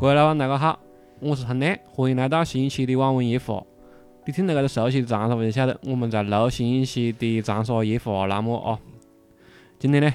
[0.00, 0.80] 各位老板，大家好，
[1.20, 3.62] 我是亨亮，欢迎来到新一期的网文夜话。
[4.24, 8.78] 你听到这个熟悉的长沙话就晓得我们在录新一期的长沙夜话栏目啊。
[9.78, 10.10] 今天呢，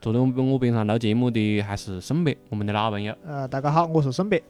[0.00, 3.14] 坐在我我边上录节目的还是盛别，我们的老朋友。
[3.26, 4.42] 呃，大家好，我是盛别。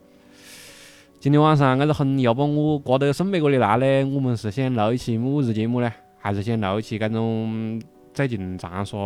[1.19, 5.93] 今天晚上，这个亨利要把我挂到盛别过里来呢，我们是想录一期么子节目呢？
[6.21, 7.83] 还是想录一期这种
[8.15, 8.97] 最近长沙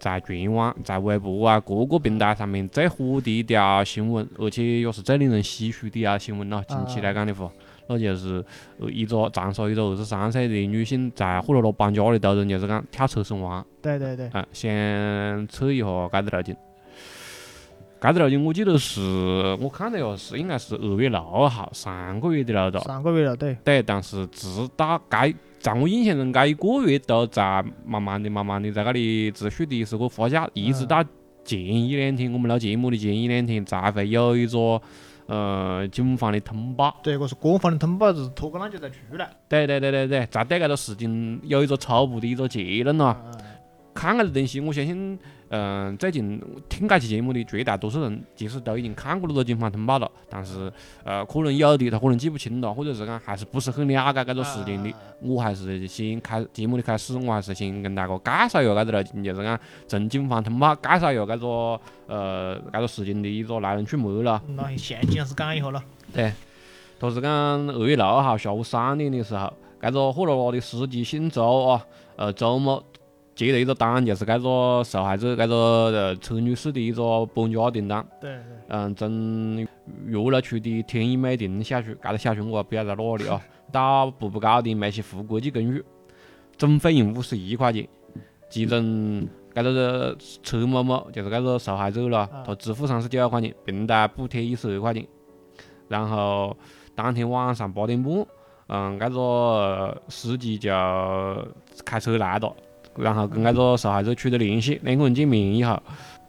[0.00, 6.64] 在全网、在微博啊各个平台上面最火的一条新闻，而且也是最令人唏嘘的一条新闻咯。
[6.66, 7.48] 近期来讲的话，
[7.86, 8.42] 那就是
[8.88, 13.64] 一个长沙一个二十三岁的女性在火辣辣搬家的途中就是讲跳车身亡。
[13.82, 14.26] 对对对。
[14.28, 14.68] 啊，想
[15.46, 16.56] 扯一下搿个路径。
[18.00, 19.00] 搿个路径我记得是
[19.60, 22.80] 我看了哟，是应该是二月六号，上个月的了哒。
[22.80, 23.54] 上个月了，对。
[23.62, 25.34] 对，但是直到该。
[25.60, 31.04] 在我印象中，这一个月都在慢慢的、慢慢的在这里持续的是个发酵，一直到
[31.44, 34.80] 前一两天，我们录节目的前一两天，才会有一个
[35.26, 36.96] 呃警方的通报。
[37.02, 39.28] 对，个是官方的通报，就是拖个啷就才出来。
[39.50, 43.14] 对对对对对，才对这个事情有一个初步的一个结论咯。
[43.92, 45.18] 看这个东西，我相信。
[45.52, 54.94] 嗯，最近听这期节目的绝大多数人，其实都已经看过那个警方通报了，但是呃，可能有的他可能记不清了，或者是讲还是不是很了解这个事情的。
[55.20, 64.40] 我还是先开节目的开始，我还是先跟大家介绍一下这个就是讲从警方通报介绍一下这个呃这个事情的一个来龙去脉了。
[64.50, 65.82] 那详细是讲一下了。
[66.14, 66.32] 对，
[67.00, 71.84] 他是讲二月六号下午三点的时候，这个货拉拉的司机姓周啊，
[72.14, 72.80] 呃，周某。
[73.46, 78.06] 接到一个单，就是这个受害者这个呃车女士的一个搬家订单。
[78.20, 78.42] 对对。
[78.68, 79.56] 嗯，从
[80.04, 83.40] 岳麓区的天益美庭小区，这个小区我不晓得在哪里啊，
[83.72, 85.82] 到步步高的梅溪湖国际公寓，
[86.58, 87.88] 总费用五十一块钱。
[88.50, 95.06] 其中这个车某某就是这个受害者了，他支付三十九块钱，平台补贴一十二块钱。
[95.88, 96.54] 然后
[96.94, 98.26] 当天晚上八点半，
[98.68, 100.70] 嗯，这个司机就
[101.86, 102.54] 开车来了。
[103.00, 105.80] 然后跟那个受害者取得联系，两个人见面以后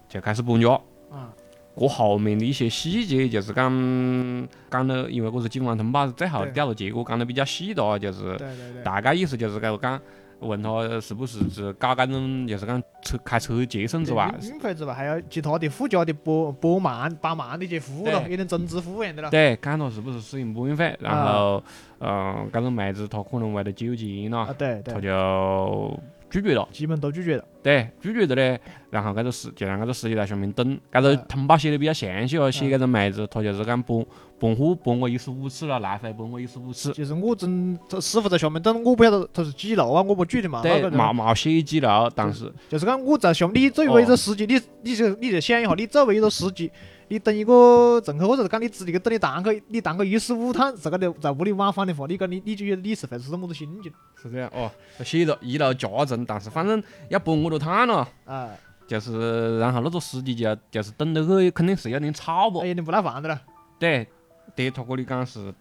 [0.09, 0.79] 就开始搬家。
[1.11, 1.29] 嗯。
[1.73, 8.37] 过后面的一些细节就是讲讲了，因为这是警方通报，最后调查结果讲得比较细哒，就是
[8.83, 9.99] 大概意思就是这个讲，
[10.39, 19.29] 问他是不是是搞这种就是讲车开车节省之外，运费之外，还有其他的附加的拨拨忙帮忙的一些服务咯，有点增值服务样的咯。
[19.31, 21.63] 对，看他是不是使用拨运费，然后
[21.99, 25.97] 嗯，这种妹子她可能为了救钱咯，她就。
[26.31, 27.43] 拒绝了，基本都拒绝了。
[27.61, 28.59] 对，拒绝了嘞。
[28.89, 30.79] 然后搿个司就让搿个司机在下面等。
[30.91, 34.05] 搿个通报写的比较详细哦，写搿个妹子，她就是讲搬
[34.39, 36.91] 搬货搬我一十五次了，来回搬我一十五次。
[36.93, 40.61] 就是我真这师傅在下面等，我不晓得他是几楼啊，我不记得嘛。
[40.61, 46.71] 对，冇冇写几楼，但是就是讲我在下面，你作为一个司机，你你就你就想一下，你作为一个司机。
[47.11, 53.91] 你等一个乘客，或者是讲你自己去等你堂客，你堂客一十五趟，自个的在屋里往返的话，你讲你你就你是会是么子心情？
[54.15, 54.71] 是这样哦，
[55.03, 58.07] 写着一路加层，但是反正要搬我多趟了。
[58.23, 58.51] 啊，
[58.87, 62.59] 就是然后那个司机就就是等得去，肯定是有点吵不？
[62.59, 63.41] 有点不耐烦的了。
[63.77, 64.07] 对，
[64.55, 65.53] 对他这里讲是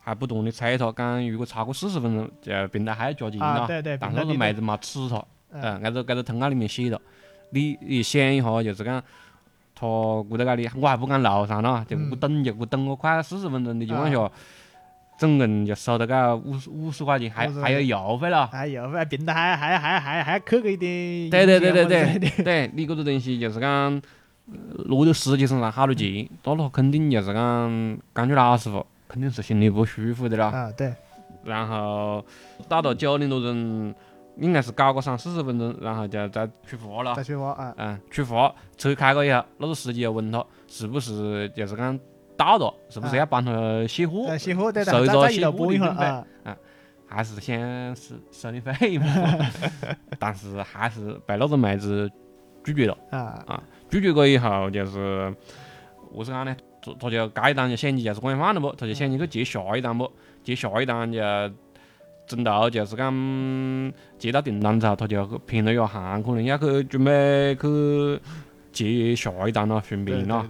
[0.00, 3.66] 还不断的催他，讲如果超过四十分钟，就平台还要加钱了。
[3.66, 3.98] 对对。
[3.98, 5.22] 但那个妹子没吃他。
[5.50, 5.82] 嗯。
[5.82, 6.98] 挨着挨着通告里面写着，
[7.50, 9.04] 你你想一下，就是讲。
[9.74, 14.30] 他过在搿里，我还不敢楼上了，就我等就我等我快四十分钟的情况下，
[15.18, 18.46] 总共就收了个五十五十块钱，还还有邮费了。
[18.46, 21.28] 还邮费，平台还还还还还扣个一点。
[21.28, 21.84] 对对对对
[22.18, 24.00] 对，对你搿个东西就是讲
[24.86, 30.46] 落到司机身上好多钱，那他肯定就是讲讲句老实话，肯定是心里不舒服的了。
[30.46, 30.94] 啊，对。
[31.44, 32.24] 然后
[32.68, 33.94] 到了九点多钟。
[34.36, 37.14] 应该是搞个三四十分钟，然后就再出发了。
[37.14, 37.74] 再出发啊！
[37.76, 41.98] 嗯，出发，车开过以后，那个司机又问他是不是就是讲
[42.36, 44.36] 到了，是不是要帮他卸货？
[44.36, 46.04] 卸货对收一个卸货的运费。
[46.04, 46.26] 啊，
[47.06, 47.56] 还是想
[47.94, 49.06] 是收你费嘛？
[50.18, 52.10] 但是还是被那个妹子
[52.64, 52.98] 拒绝了。
[53.10, 53.62] 啊啊！
[53.88, 55.32] 拒绝过以后就是
[56.12, 56.56] 何是讲呢？
[56.82, 58.72] 他他就这一单就想起就是管饭了不？
[58.72, 60.10] 他就想起去接下一单不？
[60.42, 61.20] 接下一单就。
[62.26, 68.18] 中途就是讲接到订单之后，他就偏了一下行，可能要去准备去
[68.72, 70.46] 接下一单了，顺便了。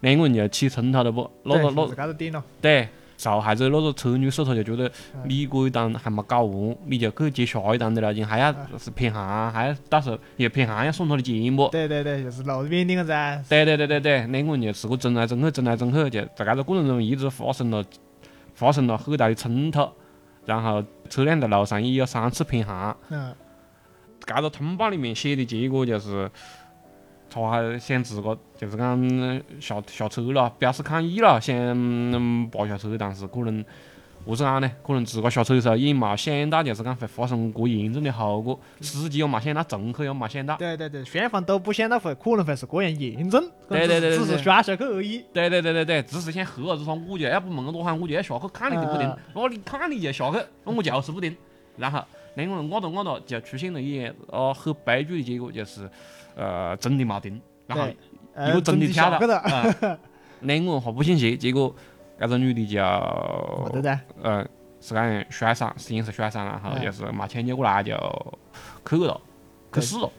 [0.00, 1.28] 两个人就起冲突了不？
[1.42, 4.88] 那个那对，受害者那个车女士，她就觉得
[5.24, 11.68] 你这一单还没搞完，你就去接下一单的了，你还要是偏行，还要到时候又偏行要送他的钱不？
[11.70, 13.42] 对对对，就是路边点个噻。
[13.48, 17.84] 对对对对对，两个人就是个争来争去，争来争去，就在这个过程中一直发生了
[18.54, 19.88] 发生了很大的冲突。
[20.48, 22.96] 然后车辆在路上也有三次偏航。
[23.10, 23.32] 嗯。
[24.26, 26.30] 搿个通报里面写的结果就是，
[27.30, 33.64] 他还想自个就是讲下下车了，表示抗议了，想嗯下车，但是可能
[34.24, 34.70] 何是讲呢？
[34.86, 38.58] 可能自个下车的时候也没想到，就是讲会发生过严重的后果。
[38.80, 40.56] 司机也没想到，乘客也没想到。
[40.56, 45.24] 对对对，双方都不想到会可能会是这样严重，对对对对对只是耍下去而已。
[45.32, 49.18] 对对对对对，只是想喝啥子噻，我就要不问多喊，我就要下去看你就不定啊。
[49.32, 51.34] 我你看你就下去，那我就是不停。
[51.76, 52.02] 然后
[52.34, 55.88] 两个人按着按着就出现了一件呃很悲剧的结果，就是
[56.36, 57.96] 呃真的没停，然后对，
[58.34, 59.18] 呃又真的跳了
[60.40, 61.74] 两个人还不信邪，结果
[62.18, 62.80] 搿个女的就
[63.64, 64.00] 没得噻。
[64.22, 64.46] 呃
[64.80, 67.92] 是讲摔伤，实际是摔伤，然后哎就是没抢救过来就
[68.88, 69.20] 去了，
[69.72, 70.10] 去对死了。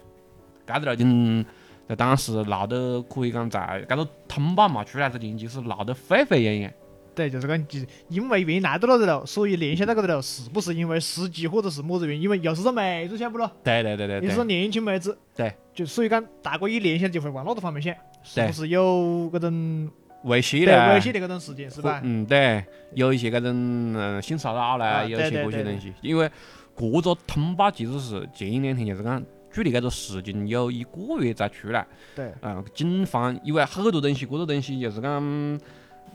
[0.67, 1.45] 搿个事情
[1.87, 6.71] 在当时闹得可以讲在搿个通报嘛出来之前，就是闹得沸沸扬扬。
[7.15, 12.23] 对，就是讲，就是因为原来到那了，所以联想到搿个了，是不是因为司机或者是么子原因？
[12.23, 13.49] 因为又是个妹子，晓不咯？
[13.63, 15.17] 对对对对又是个，年轻妹子。
[15.35, 15.53] 对。
[15.73, 19.89] 就所以讲，大家一联想就会往那个方面想，是不是有搿种
[20.25, 22.01] 猥亵对嘞，猥亵的搿种事件是吧？
[22.03, 22.63] 嗯，对，
[22.93, 25.93] 有一些搿种嗯性骚扰啊嘞，有一些这些东西。
[26.01, 26.29] 因为
[26.75, 29.21] 搿个通报其实是前两天就是讲，
[29.53, 31.85] 距离这个事情有一个月才出来。
[32.15, 35.21] 对嗯，警方因为很多东西，这个东西就是讲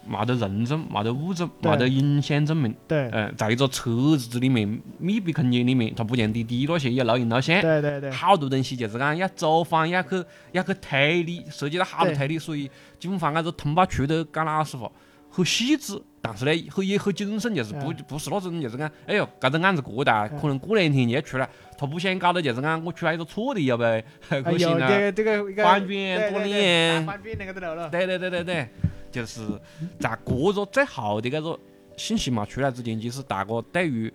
[0.06, 2.74] 没得人证、没得物证、对没得影像证明。
[2.86, 7.58] 对嗯，在一个车子里面密闭空间里面，它不像滴滴那些有录音录像。
[7.62, 10.22] 对对对好多东西就是讲要走访，要去
[10.52, 12.70] 要去推理，涉及到好多推理，所以
[13.04, 14.90] 警方搿个通报出的讲老实话
[15.28, 21.46] 很细致，但是呢很也很谨慎，就是不嗯不是那种就是讲，哎哟，搿个案子过大，嗯可能过两天就要出来，
[21.76, 23.84] 他不想搞得就是讲我出来一个错的要被
[24.30, 24.88] 哎呦，去行了。
[24.88, 27.90] 这个这个一个翻卷多对对对年大翻卷那个都了了。
[27.90, 28.68] 对对对对对，
[29.12, 29.42] 就是
[30.00, 31.58] 在搿个最后的搿个
[31.96, 34.12] 信息嘛出来之前，其实大家对于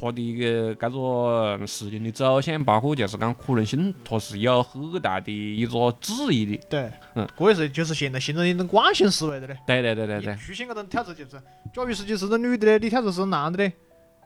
[0.00, 6.56] 他的一个搿个事情的走向，包括就是讲可能性，他是有很大的一个质疑的。
[6.70, 9.56] 对，嗯，这也是就是现在形成一种惯性思维的嘞。
[9.66, 11.32] 对对对对对一出现搿种跳槽就是，
[11.74, 13.72] 假如司机是个女的嘞，你跳槽是个男的嘞，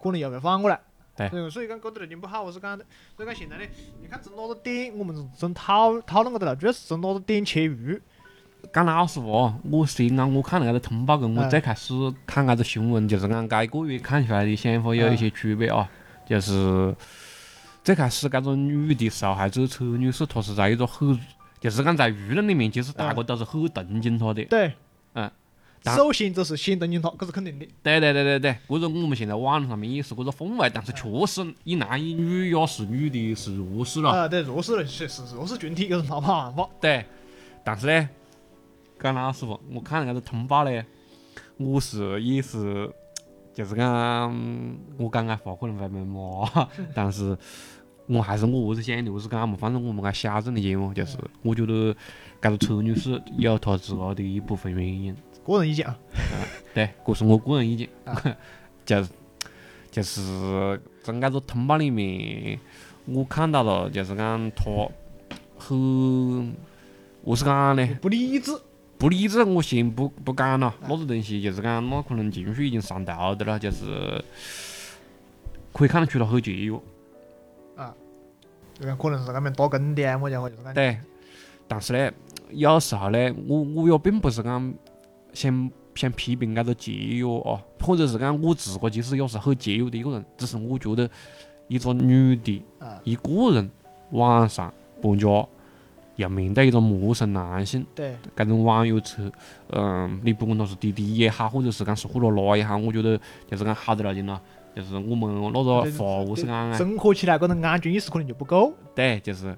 [0.00, 0.80] 可能又会反过来。
[1.16, 2.84] 对嗯所以讲搿个事情不好，我是讲的。
[3.16, 3.64] 所以讲现在呢，
[4.00, 7.98] 你看从哪个点，我们从讨讨论搿个了，主要是从哪个点切入。
[8.72, 11.92] 讲老实话，我先讲我看了个通报跟我嗯最开始
[12.26, 15.88] 看搿个新闻，就是讲这一个月看出来的想法有一些区别啊。
[16.26, 16.94] 就是
[17.82, 21.20] 最开始搿个女的受害者车女士，她是在一个很，
[21.60, 24.44] 就是讲在舆论里面，其实大家都是很同情她的。
[24.46, 24.72] 对，
[25.12, 25.30] 嗯。
[25.84, 27.68] 首先就是先同情她，搿是肯定的。
[27.82, 34.08] 对对对对对，搿种我们现在网络上面也是搿个氛围，但是确实一男一女也是女的是弱势了。
[34.08, 36.66] 啊，对，弱势人是是弱势群体，搿是没办法。
[36.80, 37.04] 对，
[37.62, 38.08] 但是呢，
[38.98, 40.84] 讲老实话，我看了搿个通报嘞，
[41.56, 42.90] 我是也是，
[43.52, 44.32] 就是讲
[44.96, 47.36] 我讲个话可能会被骂， 但是
[48.06, 51.94] 我还是我何是想的，我是讲嘛，反正我们个小众的节目，就是我觉得
[52.40, 55.14] 搿个车女士有她自个的一部分原因，
[55.44, 55.98] 个人意见啊。
[56.72, 58.22] 对，这是我个人意见啊，
[58.84, 59.10] 就是
[59.90, 62.58] 就是从搿个通报里面，
[63.06, 64.88] 我看到了，就是讲她
[65.56, 66.54] 很，
[67.24, 67.86] 何是讲呢？
[68.00, 68.52] 不理智。
[69.04, 74.24] 不理智，我先不不讲了，那个东西就是讲，那可能情绪已经上头的了，就是
[75.74, 76.80] 可以看得出来很节约。
[78.72, 80.72] 这个可能是搿面打工的啊，么家伙就是讲。
[80.72, 80.98] 对，
[81.68, 82.10] 但是呢，
[82.52, 84.74] 有时候呢，我我也并不是讲
[85.34, 91.06] 想想批评搿个节约哦，或者是讲我自个其实也是很节约的一个人，只是我觉得
[91.68, 93.70] 一个女的啊，一个人
[94.12, 95.46] 晚上搬家，
[96.16, 97.84] 要面对一个陌生男性。
[97.94, 99.30] 对搿种网约车，
[99.70, 103.18] 嗯，你不管它是滴滴也好，或者是讲是货拉拉也好，我觉得
[103.50, 104.40] 就是讲好得了劲了。
[104.74, 108.72] 就是我们那个对法务是讲啊，生活起来搿种安全意识可能就不够。
[108.94, 109.56] 对，就是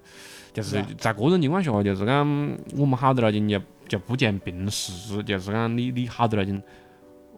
[0.52, 3.58] 就是在搿种情况下，就是讲我们好得了劲，就
[3.88, 6.62] 就不讲平时，就是讲你你好得了劲。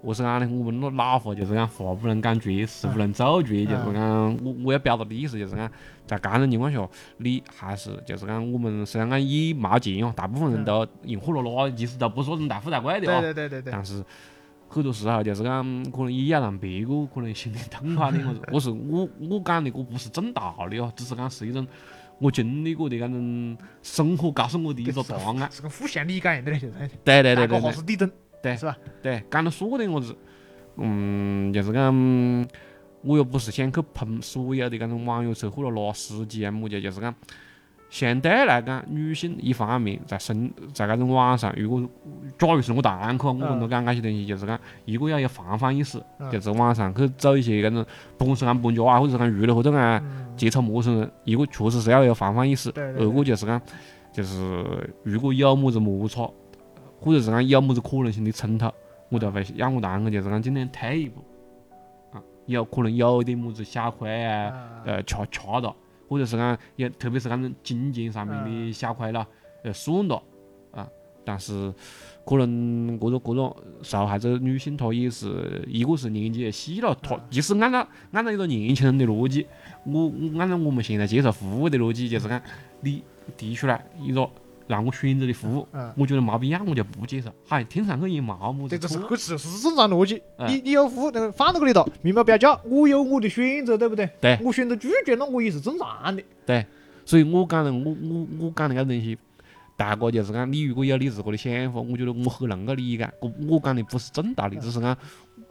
[0.03, 5.71] 我是讲呢，我们那老话就是讲话不能讲绝，事不能做绝，就是讲我我要表达的意思就是讲，
[6.07, 6.89] 在搿种情况下，
[7.19, 13.33] 你还是就是讲我们虽然讲也没钱哦，大部分人都用货拉拉，其实都不是那种大富大贵的哦对。
[13.33, 13.73] 对对对对。
[13.73, 14.05] 但是
[14.69, 18.25] 很多时候就是讲，可能也要让别个可能心里痛快点。
[18.53, 21.67] 我是我是我我讲的，我不是正道理哦，只是讲是一种
[22.19, 25.49] 我经历过的搿种生活告诉我的一个答案。
[25.51, 26.75] 是跟互相理解的嘞，就是
[27.05, 28.11] 对对对大家对对话是地震，
[28.43, 28.77] 对是吧？
[29.03, 30.17] 对，讲到说点我子，
[30.77, 32.47] 嗯，就是讲
[33.03, 37.15] 我又不是想去喷所有的搿种网约车或者拉司机啊么家，就是讲。
[37.91, 41.81] 相对来讲，女性一方面在生在搿种网上，如果
[42.37, 47.87] 假如是我堂客，我跟他讲搿些东西，就是讲一个要有防范意识，嗯就是网上去走一些搿种，
[48.19, 53.59] 不管是讲搬家啊，或者是讲娱乐活动啊，嗯，接触陌生人，一个确实是要有防范意识，二个就是讲
[54.13, 56.29] 就是如果有么子摩擦，
[57.01, 58.71] 或者是讲有么子可能性的冲突，
[59.09, 61.23] 我就会让我堂哥就是讲尽量退一步，
[62.13, 64.83] 啊，有可能有点么子小亏啊，啊。
[64.85, 65.75] 呃，吃吃哒，
[66.09, 69.27] 或者是讲也特别是讲金钱上面的小亏啦，
[69.63, 70.21] 呃，算哒
[70.73, 70.89] 啊，
[71.25, 71.73] 但是
[72.27, 79.47] 可能各种各种受害者女性她也是一个是年纪也细了，她其实按照按照一个年轻人的逻辑，
[79.85, 82.41] 我我按照我们现在接受服务的逻辑，就是讲
[82.81, 83.03] 你
[83.37, 84.29] 提出来一个
[84.69, 87.33] 让我选择的服务，嗯，我觉得没必要，我就不接受。
[87.49, 90.23] 嗨，听上去也没么这个是是正常逻辑。
[90.37, 94.09] 嗯你你有服务，那个放到这里头，明码标价，我有我的选择，对不对？
[94.21, 96.23] 对我选择拒绝，那我也是正常的。
[96.45, 96.65] 对，
[97.05, 99.17] 所以我讲的，我我我讲那个东西，
[99.77, 103.11] 大个就是讲，你如果有你自个的想法，我觉得我很能够理解。
[103.21, 104.97] 我我讲的不是正道理，只是讲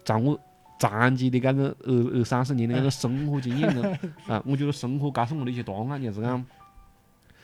[0.06, 0.40] 在我
[0.80, 3.84] 长期的搿种二二三十年的搿种生活经验中，
[4.30, 6.46] 啊，我觉得生活告诉我的一些答案，就是讲，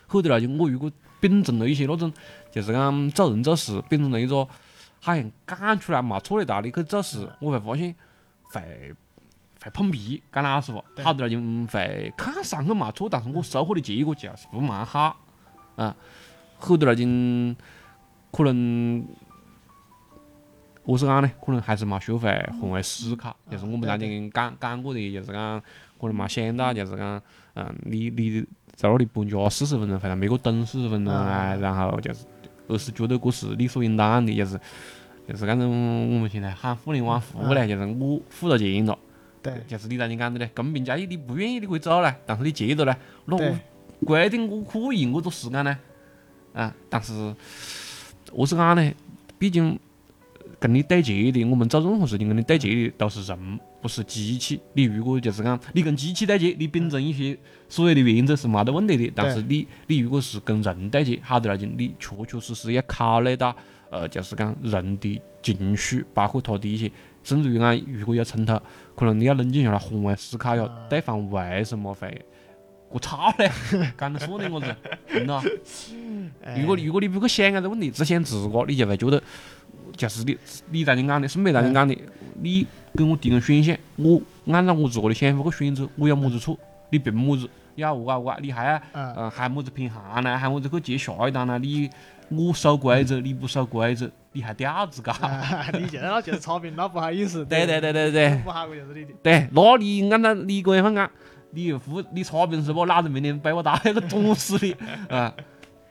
[0.05, 0.91] 后头来就我如果
[1.23, 2.11] 秉承了一些那种，
[2.51, 4.45] 就是讲做人做事秉承了一个
[4.99, 7.95] 好像讲出来没错的道理去做事，我会发现
[8.51, 8.93] 会
[9.63, 10.21] 会碰壁。
[10.33, 15.15] 讲老实话，好多人就会看上去没错，但是我收获的结果就是不蛮好
[15.77, 15.95] 啊。
[16.57, 17.05] 后头来就
[18.31, 19.07] 可能。
[20.85, 25.61] 我是讲呢，可能还是没学会换位思考，就是我们曾经讲讲过的，就是讲
[25.97, 27.21] 可能没想到，就是讲，
[27.55, 28.41] 嗯，你你
[28.75, 32.25] 在那里搬家四十分钟，或者没个等四十分钟啊，然后就是，
[32.67, 34.59] 而是觉得这是理所应当的，就是
[35.27, 38.97] 就是搿种我们现在喊互联网服务呢，就是我付了钱了，
[39.41, 39.53] 对。
[39.67, 42.95] 就是你刚才讲的呢，公平交易，你不愿意你可以走呢，但是你接着呢，
[43.25, 43.55] 那我
[44.05, 45.77] 规定我可以我个时间呢，
[46.53, 47.13] 啊，但是
[48.31, 48.91] 我是讲呢，
[49.37, 49.79] 毕竟
[50.59, 54.59] 跟你对接的，我们做任何事情跟你对接的都是人，不是机器。
[54.73, 57.37] 你如果就是讲你跟机器对接，你秉承一些
[57.67, 59.11] 所有的原则是没得问题的。
[59.13, 63.55] 但是你你如果是跟人对接，好多事情你确确实实要考虑到，
[63.91, 66.89] 呃，就是讲人的情绪，包括他的一些，
[67.23, 68.57] 甚至于讲如果有冲突，
[68.95, 72.25] 可能你要冷静下来，换位思考一下，对方为什么会
[72.87, 73.93] 过吵呢？
[73.97, 74.75] 讲的 说的么子，
[75.07, 75.43] 真的啊。
[76.57, 79.21] 如果如果你不去想这个问题，只想自个，你就会觉得，
[79.97, 80.37] 就是你
[80.69, 81.97] 你在你讲的，孙北在你讲的，
[82.39, 86.57] 你给我提供选项，我按照我自个的想法去选择，我有么子错，
[86.89, 91.57] 你凭么子要我啊我啊，你还要嗯呃还么子偏行呢，还么子去接下一单呢？
[91.59, 91.89] 你
[92.29, 95.11] 我守规则，你不守规则，你还吊子嘎？
[95.25, 97.45] 啊，你现在那就是差评，那不好意思。
[97.45, 99.13] 对对对对对不好过就是你的。
[99.21, 101.09] 对，那你按照你个样讲，
[101.51, 102.85] 你又付你差评是不？
[102.85, 104.75] 老子明天被我打那个捅死你
[105.09, 105.33] 啊！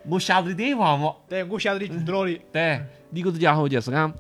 [0.09, 1.15] 我晓得你电话嘛？
[1.29, 2.41] 对，我晓得你住在哪里。
[2.51, 2.81] 对，
[3.11, 4.13] 你这个家伙就是讲，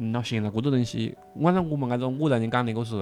[0.00, 2.94] 嗯，那现在搿个东西，按照我们搿种我曾经讲的，搿是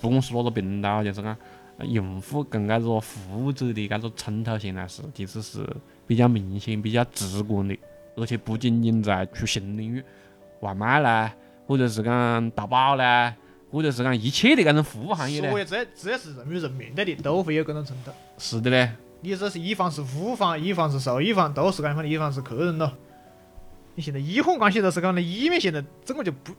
[0.00, 1.36] 不管是哪个平台啊，就是讲
[1.78, 5.64] 呃用户跟搿个服务者的搿个冲突，现在是其实是
[6.06, 7.78] 比较明显、比较直观的，
[8.16, 10.04] 而且不仅仅在出行领域，
[10.60, 11.32] 外卖啦，
[11.66, 13.34] 或者是讲淘宝啦，
[13.70, 18.10] 或者是讲一切的搿种服务行业呢，所以只要只要是人与人面对的，都会有搿种冲突。
[18.38, 22.92] 是的嘞，你这是一方是服务方，一方是受益方，都是这样的，一方是客人咯。
[23.96, 26.52] 你现在医患关系都是讲的，医院现在整个就不，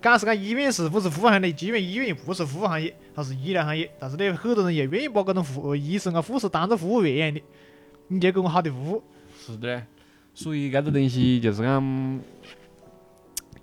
[0.00, 3.90] 讲是讲医院是不是服务行业，基本医院又不是服务行业，它是医疗行业。
[3.98, 7.42] 但是呢，很多人也愿意把搿种服务医生啊、护士当做服务员样的，
[8.08, 9.02] 你就给我好的服务。
[9.38, 9.82] 是的嘞，
[10.32, 12.20] 所以搿个东西就是讲，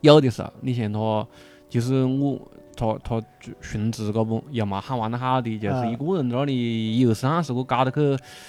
[0.01, 1.27] 有的时候你像他，
[1.69, 2.39] 就是我
[2.75, 3.19] 他他
[3.61, 7.99] 寻职个不又没喊玩得好的，就是啊一个人在那里有时候是我搞得去，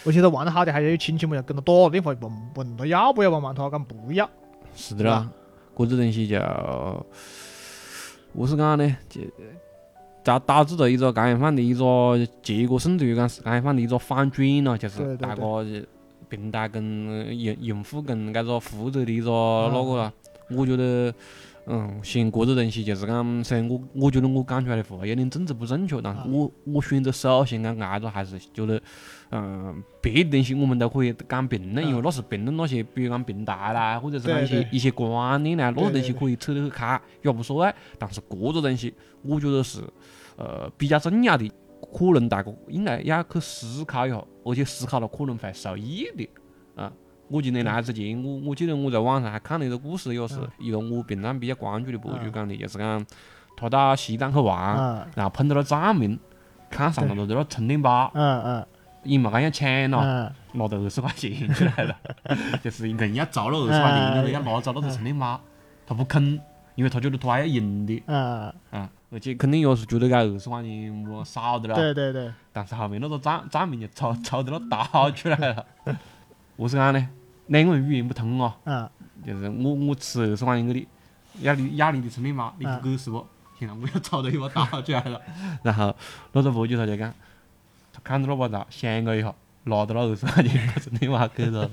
[0.05, 4.29] 而且他玩得好的，还有亲戚们要跟他打个电话问问他要不要帮忙，他讲不要。
[4.79, 5.05] 是的。
[5.05, 5.29] 啦，
[5.75, 6.37] 搿只东西就，
[8.33, 9.21] 我是讲呢，就
[10.23, 15.43] 导导致了一个搿样放的一个结果，甚至于讲是搿样放的一个反转咯，就是大家
[16.29, 19.31] 平台跟用用户跟搿个服务者的一个
[19.73, 20.13] 那个啦。
[20.51, 21.13] 我觉得，
[21.67, 28.81] 嗯，像搿只东西就是讲，虽然我我觉得我讲出来的话有点政治不正确，但是我我选择首先讲挨着还是觉得，
[29.31, 37.75] 嗯，别的东西我们都可以讲评论，因为那是评论那些，比如讲平台啦，或者是讲一些一些观念啦，那些东西可以扯得很开，也无所谓。
[37.99, 39.81] 但是这个东西，我觉得是
[40.37, 41.47] 呃比较重要的，
[41.93, 46.29] 可能大家应该要去思考一下，而且思考了可能会受益的
[46.75, 46.91] 啊。
[47.29, 53.07] 我今天来之前，我我记得我在网上还看了一个故事，也是一个我平常比较关注的博主讲的，就是讲
[53.55, 56.19] 他到西藏去玩，嗯然后碰到了藏民，
[56.71, 58.67] 看上了他的那充电宝，嗯嗯
[59.05, 61.97] 也没讲要抢咯，嗯，拿到二十块钱出来了，
[62.63, 65.41] 就是硬要找了二十块钱，就是要拿走那个充电宝，
[65.87, 66.41] 他不肯，
[66.75, 68.03] 因为他觉得他还要赢的。
[68.07, 75.67] 嗯，啊，而且肯定也是觉得搿二十块钱么少的了，对对对，但是后面那个账账面就抽抽的那刀出来了，
[76.59, 77.09] 何是讲呢？
[77.47, 78.89] 两个人语言不通哦，嗯，
[79.27, 80.87] 就是我我吃二十块钱给你，
[81.43, 82.79] 压力压力的称的嘛，你嗯。
[82.81, 83.27] 不给是不？
[83.59, 85.21] 现在，我要找到一把刀出来了。
[85.65, 85.93] 然后
[86.33, 87.17] 那个伯爵他就讲，他
[88.03, 91.71] 看到那把刀，想了一下，拿到了二十块钱，把真的把给了。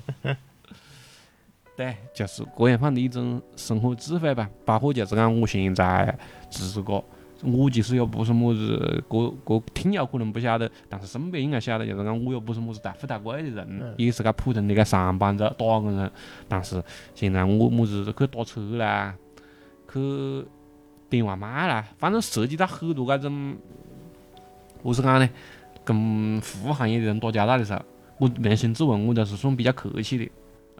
[1.77, 6.17] 对，就是个人方的一种生活智慧吧，包括就是讲我现在
[6.49, 7.03] 自个，
[7.43, 16.09] 我其实又不是么子，个个听友可能不晓得，但是身边应该晓得，就是讲我又不是么子大富大贵的人嗯，也是个普通的个上班族打工人，
[16.47, 16.81] 但是
[17.13, 19.13] 现在我么子去打车啦，
[19.91, 20.45] 去
[21.09, 23.57] 点外卖啦，反正涉及到很多搿种，
[24.81, 25.29] 何是讲呢？
[25.85, 27.81] 跟服务行业的人打交道的时候，
[28.17, 30.29] 我扪心自问，我都是算比较客气的。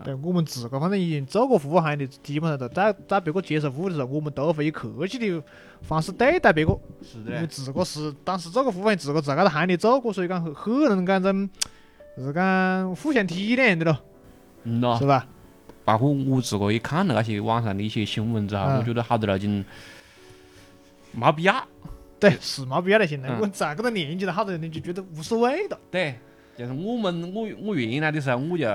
[0.04, 5.42] 对我们自个反正已经做过服务行业的，基本上都在在别个接受服务的时候，我们都会以客气的
[5.82, 6.78] 方式对待别个。
[7.02, 11.50] 是因为自个是当时做过服务行业，自个在搿个行业里走过，所以讲很很能搿种，
[12.18, 13.98] 就是讲互相体谅的咯，
[14.64, 15.26] 嗯咯是，吧？
[15.86, 19.64] 包括我自个也看了那些网上的一些新闻之后，嗯我觉得好多事情
[21.14, 21.56] 没必要。
[22.30, 23.06] 对，是没必要的。
[23.06, 25.80] 现在嗯我在搿个年纪了，好多人就觉得无所谓了。
[25.92, 26.16] 对，
[26.58, 28.66] 就是我们我我原来的时候，我就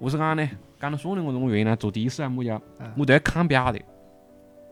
[0.00, 0.50] 何是讲呢？
[0.80, 2.50] 讲到说的，我说我原来做的士啊，我就
[2.80, 3.78] 嗯我都要看表的。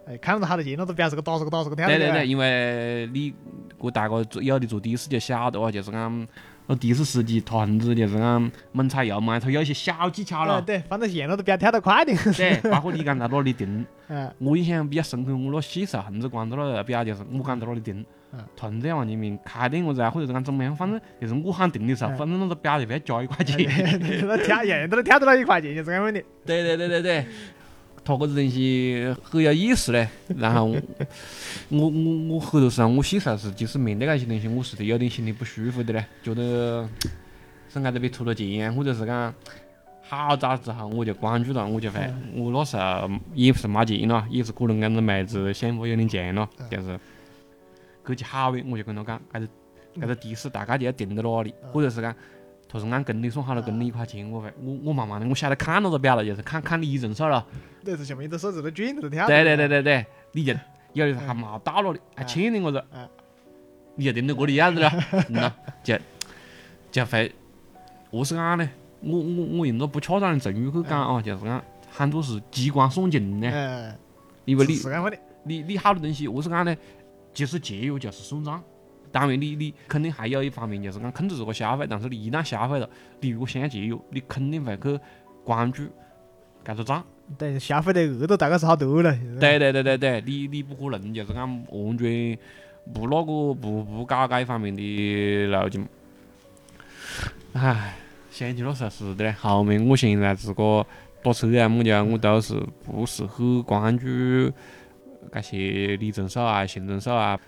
[0.06, 3.32] 哎，看到好多钱，那个表是个打是个打是个跳对对对，因为你
[3.78, 6.26] 我大概做有的做的士就晓得哦，就是讲
[6.66, 10.62] 那的士司机他横子就是讲猛踩油门，他有一些小技巧哎，了。
[10.62, 12.16] 对，反正线路都比较跳得快点。
[12.36, 23.56] 对，包括你讲在哪里停，嗯， 我印象比较深刻，我那洗手横子关到那个表，就是我讲在哪里停嗯，他横子要往前面开点么子啊，或者是讲怎么样，反正就是我喊停的时候，嗯反正那个表就不要加一块钱。
[23.56, 26.22] 对那跳样样都能跳得到一块钱，就是这个问题。
[26.46, 27.26] 对对对对对，
[28.10, 30.08] 他搿个东西很有意思嘞。
[30.36, 30.76] 然后我
[31.70, 36.88] 我我我很多时候我小时候是，其实面对搿些东西，我是有点心里不舒服的嘞，觉得
[37.68, 39.32] 是挨着被拖了钱，或者是讲
[40.02, 42.00] 好早之后我就关注了，我就会，
[42.34, 46.98] 我那时候也不是没钱了，也是可能搿种妹子想法有点强了，就是
[48.04, 49.48] 搿就好远，我就跟他讲，搿个
[50.00, 52.12] 搿个的士大概就要停在哪里，或者是讲。
[52.72, 57.44] 他是按公里算好了，公里一块钱，我会，我我慢慢的，我晓得看那个表了，就是看看里程数了。
[57.84, 59.26] 对，是下面一只手指头卷跳。
[59.26, 59.68] 对对对。
[59.68, 60.54] 对对，你就
[60.92, 63.08] 有的时候还没到那里，还嗯欠点我子嗯，
[63.96, 64.92] 你就停在这里样子了，
[65.28, 65.52] 嗯呐，
[65.82, 65.98] 就
[66.92, 67.32] 就会，
[68.12, 68.70] 何是讲呢？
[69.00, 73.94] 我我我用个不恰当的成语去讲啊，就是讲喊作是机关算尽呢，嗯，
[74.44, 74.78] 因为你。
[75.42, 76.76] 你你好多东西，何是讲呢？
[77.32, 78.62] 其实节约就是算账。
[79.12, 82.88] 当然你，你肯定还有一方面就是讲控制自个消费，但是你一旦消费了，
[83.20, 84.98] 你如果想要节约，你肯定会去
[85.44, 85.82] 关注
[86.64, 87.04] 搿个账。
[87.38, 89.16] 对，消费的额度大概是好多了。
[89.40, 92.38] 对对对对对，你你不可能就是讲完全
[92.92, 95.86] 不那个不不搞搿一方面的路径。
[97.52, 97.96] 唉，
[98.30, 99.32] 想起那时候是的嘞。
[99.32, 100.86] 后面我现在自个
[101.22, 104.06] 打车啊么家，我都是不是很关注
[105.32, 107.38] 这些里程数啊、行程数啊。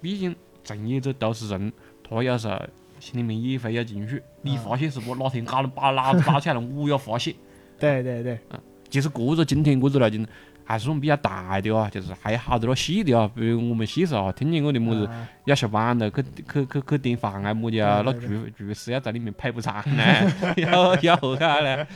[0.00, 0.34] 毕竟
[0.76, 1.72] 从业者都是人，
[2.06, 2.60] 他有时候
[3.00, 4.22] 心里面也会有情绪。
[4.42, 5.14] 你发泄是不？
[5.14, 7.34] 哪天搞了把老子搞起来了，我要发泄。
[7.78, 10.26] 对对对，嗯其实这个今天这个路径
[10.64, 20.04] 还是算比较大的啊，就是还有好多那细的啊，比如我们细时候听见过的么子啊要下班了去去去去点饭啊么的啊，那厨厨师要在里面配不上呢，
[20.56, 21.86] 要要后头呢，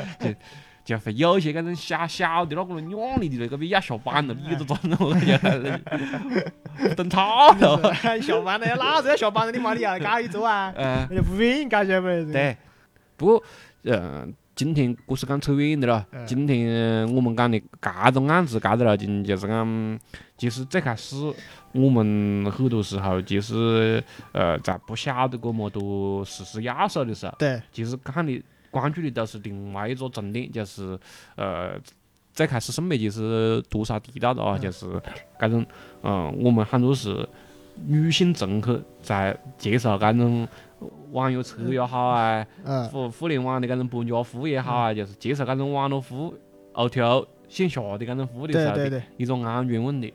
[0.85, 10.73] 就会有些搿种小小的那个软力的那个要下班了，你都装着我就等他了，下班了，老子要下班了，你妈你要搞一桌啊？
[10.77, 11.07] 嗯。
[11.11, 12.07] 我就不愿意搞晓不？
[12.33, 12.57] 对，
[13.17, 13.43] 不过
[13.85, 16.05] 呃，今天这是讲扯远的了。
[16.27, 19.99] 今天我们讲的搿种案子，搿个路径就是讲，
[20.37, 21.17] 其实最开始
[21.73, 28.43] 我们很多时候就是呃，在不晓得搿么多事实要素的时候，对，其实看的
[28.73, 30.99] 关注的都是另外一个重点，就是
[31.37, 31.79] 呃。
[32.35, 34.87] 最开始沈北其实多少提到的啊，嗯就是
[35.39, 35.67] 搿种，
[36.03, 37.29] 嗯，我们很多是
[37.85, 40.49] 女性乘客在接受搿种
[41.11, 46.35] 网约车也好啊，嗯，互互联网的搿种搬家服务也好啊，就是接受搿种网络服务、
[46.73, 50.15] OTO 线下的搿种服务的时候的一种安全问题。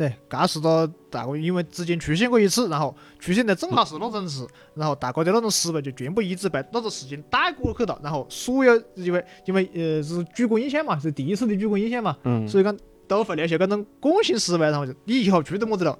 [0.00, 12.74] 对，搿是个大概因为之前出现过一次，然后出现的正好是那种事，然后大家的那种思维就全部一直被那个事情带过去了，然后所有因为因为呃是主观印象嘛，是第一次的主观印象嘛，嗯，所以讲
[13.06, 15.98] 都会留下搿种共性思维，然后就你以后出的么子了，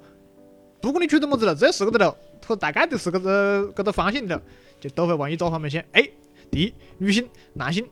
[0.81, 4.41] 不管你出的么子了，只要是搿个了，它大概都是搿个搿个方向的了，
[4.79, 5.79] 就都会往一个方面想。
[5.91, 6.09] 哎，
[6.49, 7.87] 第一，女性、男性、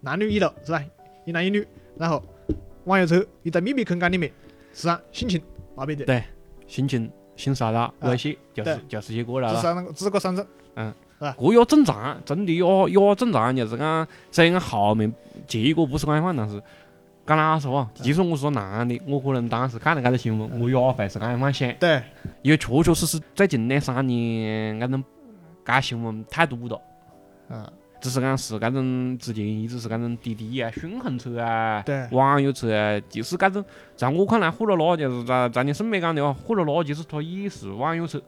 [0.00, 0.82] 男女一路是吧？
[1.26, 1.66] 一男一女，
[1.98, 2.22] 然后
[2.84, 4.32] 网约车你在密空间里面，
[4.80, 5.40] 是啊，性侵
[5.76, 6.22] 那边的，对
[6.66, 9.54] 性侵、性骚扰、啊猥亵，就是就是些过来了。
[9.54, 10.46] 这三个这个三种。
[10.74, 10.92] 嗯。
[11.20, 11.36] 吧？
[11.38, 15.12] 这要正常，真的要要正常，就是讲虽然后面
[15.46, 16.58] 结果不是官方，但是
[17.26, 22.02] 讲老实话，即使我说男的，我可能当时看了这个新闻，我也会是安放想，对，
[22.40, 25.04] 因为确确实实最近两三年，搿种
[25.62, 26.80] 该新闻太多了。
[27.50, 38.18] 嗯，只是讲是搿种之前一直是搿种滴滴啊、顺风车啊、对网约车啊，就是搿种，在我看来，货拉拉就是在在你身边讲的话，货拉拉其实它也是网约车，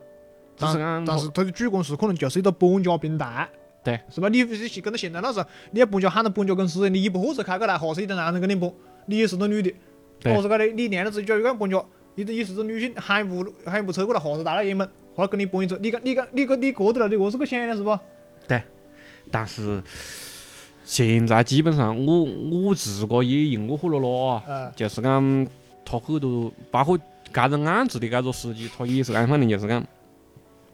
[0.57, 3.49] 只是讲但是它的主公司可能就是一个搬家平台，
[3.83, 4.29] 对，是吧？
[4.29, 8.71] 你你跟到现在那时候，你要搬家喊到搬家公司，你一部货车开过来，哈是一个男人跟你搬，
[9.07, 9.73] 你也是个女的，
[10.21, 11.83] 对哈是搿的，你练了自己脚又讲搬家，
[12.15, 17.99] 你也是个女性，喊一部喊一部车过来，哈是大老爷们，哈跟你搬一车，你讲你讲你个你过得了，你何是个想的是不？
[19.33, 19.83] 但是
[20.85, 25.47] 现在基本上我我自个也用过货拉拉啊，呃，就是讲
[25.85, 26.99] 他很多，包括
[27.33, 29.83] 搿种案子的搿个司机，他也是讲反正，就是讲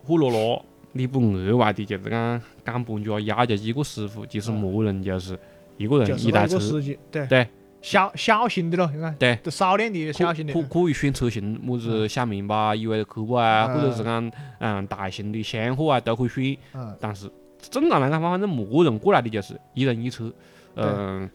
[0.05, 0.61] 货拉拉
[0.92, 5.38] 你不额外的，就是讲赶搬家要求几个师傅，其实默认就是
[5.77, 7.47] 一个人是一台车那个，司机，对对，
[7.81, 9.38] 小小型的咯，你看，对。
[9.44, 16.57] 就少量的小型的可，可可以选车型，么子小面包、一位客户啊，嗯或者是讲嗯大型的厢货啊，都可以选。
[16.75, 20.33] 嗯，但是正常来讲，反正默认过来的就是一人一车。
[20.77, 21.29] 嗯，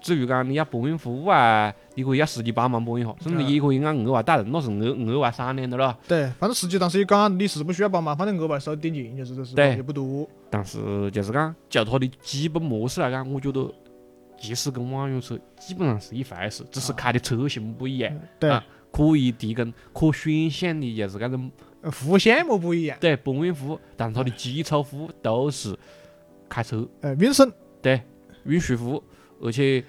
[0.00, 5.96] 至于讲你要搬运服务啊，你可以要司机帮忙搬一下，甚至嗯也可以按额外带人，那是额额外商量的了。
[6.06, 13.72] 对，反正司机当时也讲你是不需要帮忙，反正额外收点钱就是这是吧，对也不多，但是就是讲，就它的基本模式来讲，我觉得
[14.38, 18.12] 其实跟网约车基本上是一回事，只是开的车型不一样。
[18.38, 21.50] 对啊，可以提供可选项的就是这种
[21.82, 25.76] 呃服务项目不一样，对搬运服务，但是它的基础服务都是
[26.48, 26.86] 开车。
[27.00, 27.50] 呃，运送，
[28.44, 29.02] 运输服务，
[29.42, 29.82] 而且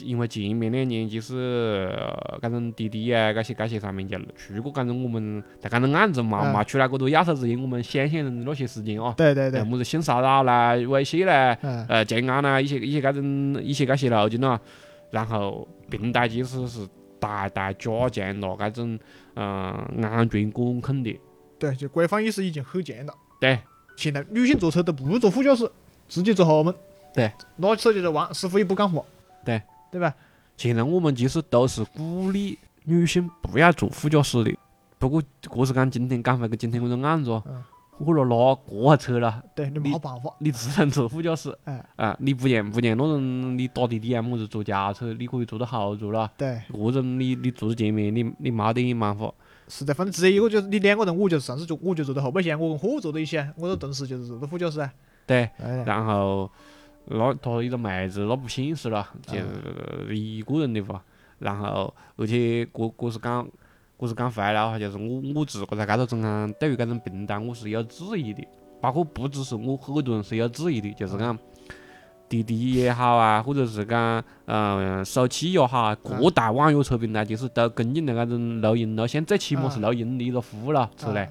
[0.00, 9.60] 因为前面两年就是呃搿种滴滴啊，搿些搿些上面就出过搿种我们在搿种案子嘛嘛出来过多亚洲之前，我们想象的那些事情啊，对对对。
[9.60, 14.58] 呃，么子性骚扰啦、猥亵啦、嗯，呃建安啦，一些一些搿种一些搿些路径咯，
[15.10, 16.80] 然后平台其实是
[17.20, 18.98] 大大加强了搿种
[19.34, 21.16] 嗯安全管控的，
[21.58, 23.14] 对，就规范意识已经很强了。
[23.40, 23.58] 对
[23.96, 25.70] 现在女性坐车都不坐副驾驶，
[26.08, 26.74] 直接坐后门。
[27.14, 29.02] 对，拿起手机在玩，师傅也不讲话。
[29.44, 30.14] 对，对吧？
[30.56, 34.54] 现在我们其实都是鼓励女性不要坐副驾驶的。
[34.98, 37.62] 不过，这是讲今天讲回个今天这个案子哦嗯，
[37.98, 40.30] 货拉拉过下车了，对你你没办法。
[40.38, 41.56] 你只能坐副驾驶。
[41.64, 46.30] 哎，啊，你不像不像那种你打滴滴啊，么子坐轿车，你可以坐到后座了。
[46.36, 49.32] 对，这种你你坐在前面，你你没得办法。
[49.68, 54.92] 是的，反正只有一个就是你两个人，我就上次就我就坐在后备箱，我跟货坐在一起啊，我这顿时就是坐到副驾驶啊。
[55.26, 56.48] 对，哎，然后
[57.06, 59.34] 那他一个妹子，那不现实了，就
[60.12, 61.02] 一个人的话，
[61.40, 63.48] 然后而且这这是讲，
[63.98, 68.46] 这是讲坏了哈，就是我我自个在搿头中间对于这种平台我是有质疑的，
[68.80, 71.36] 包括不只是我，很多人是有质疑的，就是讲
[72.28, 81.30] 滴滴也好啊，或者是讲嗯手气也好啊，各大网约车平台其实都跟进了搿种录音录像，最起码是录音的一个服务了出来，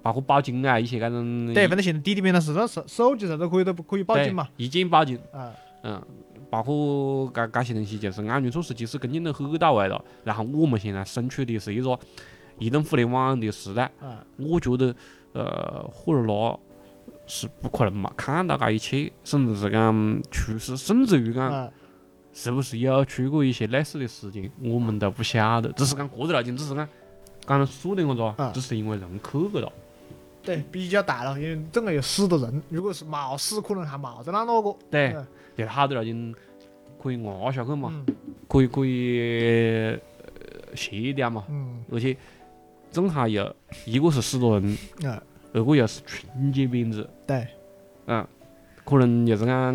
[0.00, 1.52] 包括报警啊一些搿种。
[1.52, 4.48] 对，反正现在滴滴平台是让手手机上都可以都可以报警嘛。
[4.56, 5.18] 一键报警。
[5.32, 6.00] 啊，嗯，
[6.48, 10.02] 包括搿搿些东西，就是安全措施其实跟进得很到位了。
[10.24, 11.98] 然后我们现在身处的是一个
[12.58, 14.94] 移动互联网的时代，啊，我觉得
[15.32, 16.58] 呃，货拉拉
[17.26, 21.70] 是不可能嘛看到搿一切，甚至是讲出事，甚至于讲啊，
[22.32, 25.70] 是不是有出过一些类似的事情，我们都不晓得。
[25.72, 26.88] 只是讲个人路径，只是讲
[27.46, 29.72] 刚才说的我啊子，只是因为人去过了。
[30.42, 34.76] 对，比较大了，因为整个有死的人，如果是冇死，可能还冇在那那个。
[34.90, 36.34] 对嗯，就好多路径
[37.00, 38.16] 可以压下去嘛，嗯
[38.48, 39.98] 可以可以呃
[40.74, 41.44] 卸掉嘛。
[41.48, 42.16] 嗯而且
[42.90, 43.54] 正好有
[43.84, 47.46] 一个是死多人，啊，二个又是春节编制，对
[48.06, 48.26] 嗯，
[48.84, 49.74] 可能就是讲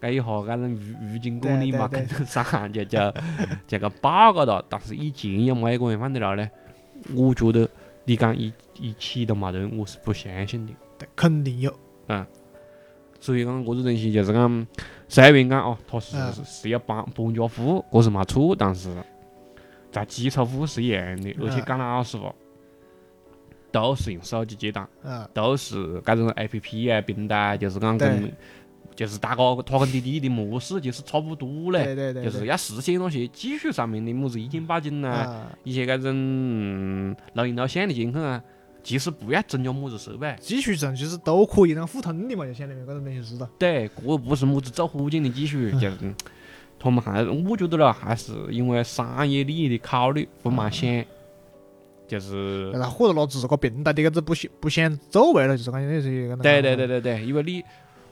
[0.00, 2.98] 搿一下搿种预预警管理嘛，跟得上就 就
[3.66, 4.64] 就个报个了。
[4.68, 6.48] 但是以前有没一个人放得了呢？
[7.14, 7.68] 我觉得
[8.04, 10.72] 你讲一一起都没得，我是不相信的。
[10.98, 11.74] 对，肯定有。
[12.08, 12.24] 嗯
[13.20, 14.66] 所以讲，搿个东西就是讲，
[15.08, 18.94] 虽然讲哦，他是嗯是是要搬搬家服务，搿是没错，但是
[19.90, 22.34] 在基础服务是一样的，而且嗯讲老实话，
[23.74, 28.32] 都是用手机接单，啊，都是搿种 A P P 啊平台，就是讲跟
[28.94, 38.40] 就是大家它跟滴滴的模式就是差不多嘞，对对对，就是要实现那些技术上面的么子一键报警呐，啊，一些搿种嗯录音录像的监控啊，
[38.84, 40.36] 其实不要增加么子设备。
[40.38, 43.50] 技术上其实都可以让互通的嘛，就相当于搿种东西是的。
[43.58, 46.14] 对，这不是么子做火箭的技术， 就是嗯
[46.78, 51.04] 他们还我觉得了，还是因为商业利益的考虑，不蛮想。
[52.06, 56.36] 就是但是或者拿自个病带的个子不显不显走位了，就是讲有些个。
[56.36, 57.62] 对对对对对，因为你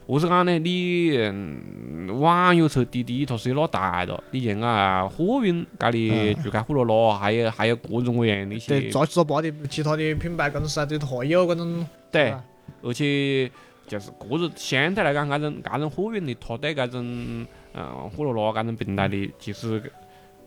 [0.07, 0.59] 何是讲呢？
[0.59, 4.22] 你嗯网约车滴滴它是有哪大的？
[4.33, 11.87] 你像啊货运搿里就开货罗罗，还有还有各种各样的一些对，杂七杂八的其他的品牌公司啊，对还有搿种。
[12.11, 12.35] 对，
[12.83, 13.50] 而且
[13.87, 19.81] 就是个人相对来讲，搿种搿种货运的，它对搿种嗯货罗罗搿种平台的，其实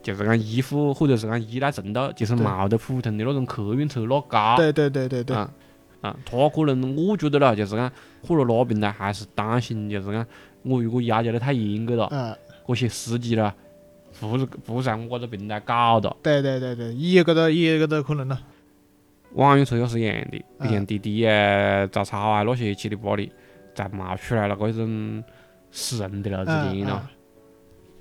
[0.06, 4.56] 就是讲依附或者是讲依赖程度，就是对冇得普通的那种客运车那高。
[4.56, 5.36] 对对对对对。
[5.36, 5.52] 啊
[6.02, 7.92] 啊，他可能我觉得啦，就是讲
[8.22, 10.24] 货罗拉平台还是担心，就是讲
[10.62, 12.38] 我如果要求得太严格了，嗯，
[12.68, 13.52] 这些司机啦，
[14.20, 16.16] 不是不在我这平台搞的。
[16.22, 18.40] 对对对对，也有搿个也有搿个可能了。
[19.34, 23.32] 网约车也是一样的，嗯你像滴滴啊、早超啊那些七里八里，
[23.74, 25.24] 再冒出来了搿种
[25.72, 27.08] 死人的了之嗯间咯嗯，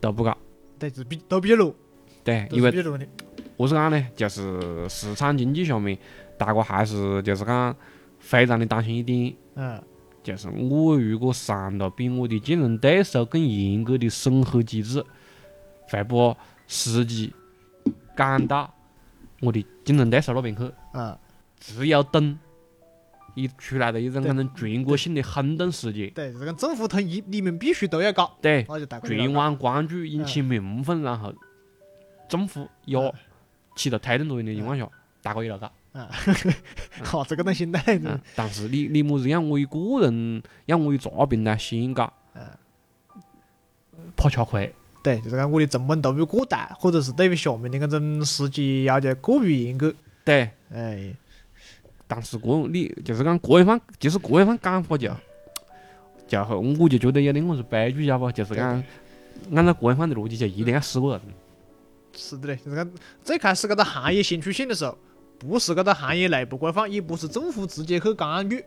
[0.02, 0.36] 都不搞。
[0.78, 1.74] 对，是比都比较弱，
[2.24, 3.06] 对，因为是比较弱的。
[3.56, 4.06] 何是讲呢？
[4.16, 5.96] 就是市场经济下面，
[6.36, 7.76] 大家还是就是讲
[8.18, 9.80] 非常的担心一点，嗯，
[10.24, 15.04] 就是我如果上了比我的竞争对手更严格的审核机制，
[15.88, 17.32] 会把司机
[18.16, 18.74] 赶到
[19.40, 21.16] 我的竞争对手那边去，嗯，
[21.60, 22.36] 只有等
[23.36, 28.66] 一出来的一种对搿种全国性的轰动事件，对，这个政府统一，你们必须都要搞，对，
[29.04, 31.32] 全网关注，引起民愤，然后
[32.28, 33.12] 政府也嗯
[33.76, 34.88] 起到推动作用的情况下，
[35.22, 35.70] 大家也要搞。
[37.04, 42.42] 好，这个东心态，嗯，但是你你么子让我一个人，让我一个平台先搞，嗯
[44.16, 44.74] 怕吃亏。
[45.04, 51.14] 对，就是讲我的成本投入过大，或者是对于下面的搿种司机要求过于严格，对，哎，
[52.08, 55.12] 但是个你就是讲各一方，就是各一方讲法就，
[56.26, 56.42] 就
[56.80, 58.32] 我就觉得有点我是悲剧，晓得不？
[58.32, 58.82] 就是讲
[59.54, 61.20] 按照各一方的逻辑，就一定要死个人。
[62.16, 62.90] 是的嘞，就是讲
[63.22, 64.96] 最开始搿个行业先出现的时候，
[65.38, 68.64] 不是搿个行业内部规范，也不是政府直接去干预，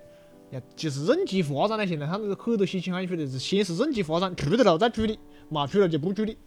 [0.51, 1.87] 呀，就是任其发展嘞。
[1.87, 5.17] 现在他那个很多新兴行业出的是先是任其发展，出得了再处理，
[5.49, 6.37] 没出了就不处理。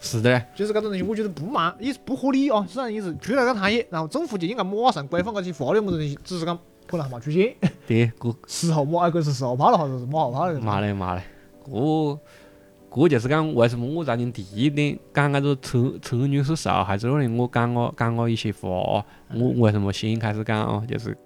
[0.00, 2.66] 是的，就是搿种东西，我觉得不蛮也是不合理啊。
[2.68, 7.54] 虽然也是出了搿个行业，然后政府就应该马上规范搿些法律么子东西，只是讲可能还没出现。
[7.86, 10.60] 对，个事后马，搿是事后怕了，还是马后怕了？
[10.60, 11.22] 妈嘞妈嘞，
[11.64, 12.18] 个
[13.02, 19.04] 个就是讲为什么我在你第一点讲搿个车车女是受害者那里，我讲我讲我一些话，
[19.34, 21.16] 我为什么先开始讲哦，就是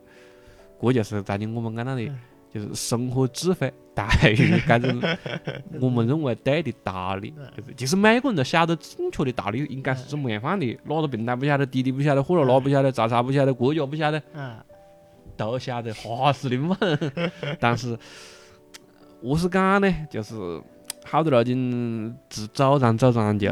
[0.80, 2.18] 这就是在你我们讲到的嗯，
[2.54, 5.00] 就是生活智慧大于搿种
[5.80, 14.22] 我们认为对的道理，就是其实每个人都晓得正确的道理应该是怎么样放的，哪个平台不晓得，滴滴不晓得，货罗拉不晓得，早茶不晓得，国家不晓得。
[14.34, 14.56] 嗯，
[15.36, 16.76] 都晓得哈是的嘛，
[17.60, 17.96] 但是
[19.22, 19.94] 何是讲呢？
[20.10, 20.34] 就是
[21.08, 23.50] 好多路径只走上走上就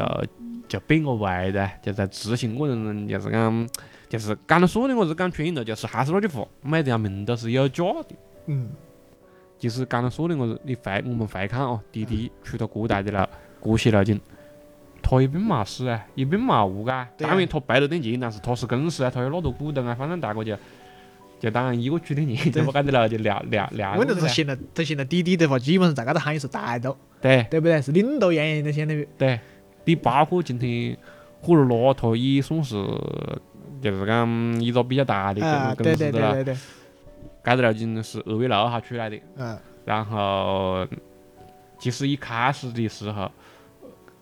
[0.67, 3.69] 就变个味的，就在执行过程中就是讲，
[4.07, 8.15] 就是讲了说的我是讲穿了，就是还是那句话，每条命都是有价的。
[8.45, 8.69] 嗯，
[9.57, 13.29] 就是讲了说的我是你回我们回看哦，滴滴出了这大的了，
[13.63, 14.21] 这些路径。
[15.01, 17.07] 他也并冇死啊，也并冇误啊。
[17.17, 20.57] 当然他赔了点钱，但是他是公司啊，他有那多股东啊，反正大家就
[21.39, 24.15] 就当一个区的人就把搿个了就聊聊聊过去了。
[24.15, 27.81] 问题是现在，他现在滴滴的话，基本上在搿个行业是大头，对对不对？
[27.81, 29.07] 是领头羊羊的，相当于。
[29.17, 29.39] 对，
[29.85, 30.97] 你包括今天
[31.41, 32.75] 火罗拉，它也算是
[33.81, 35.95] 就是讲一个比较大的啊，公司。
[35.95, 36.57] 对对对对，
[37.43, 40.87] 搿个路径是二月六号出来的，嗯，然后
[41.77, 43.31] 其实一开始的时候，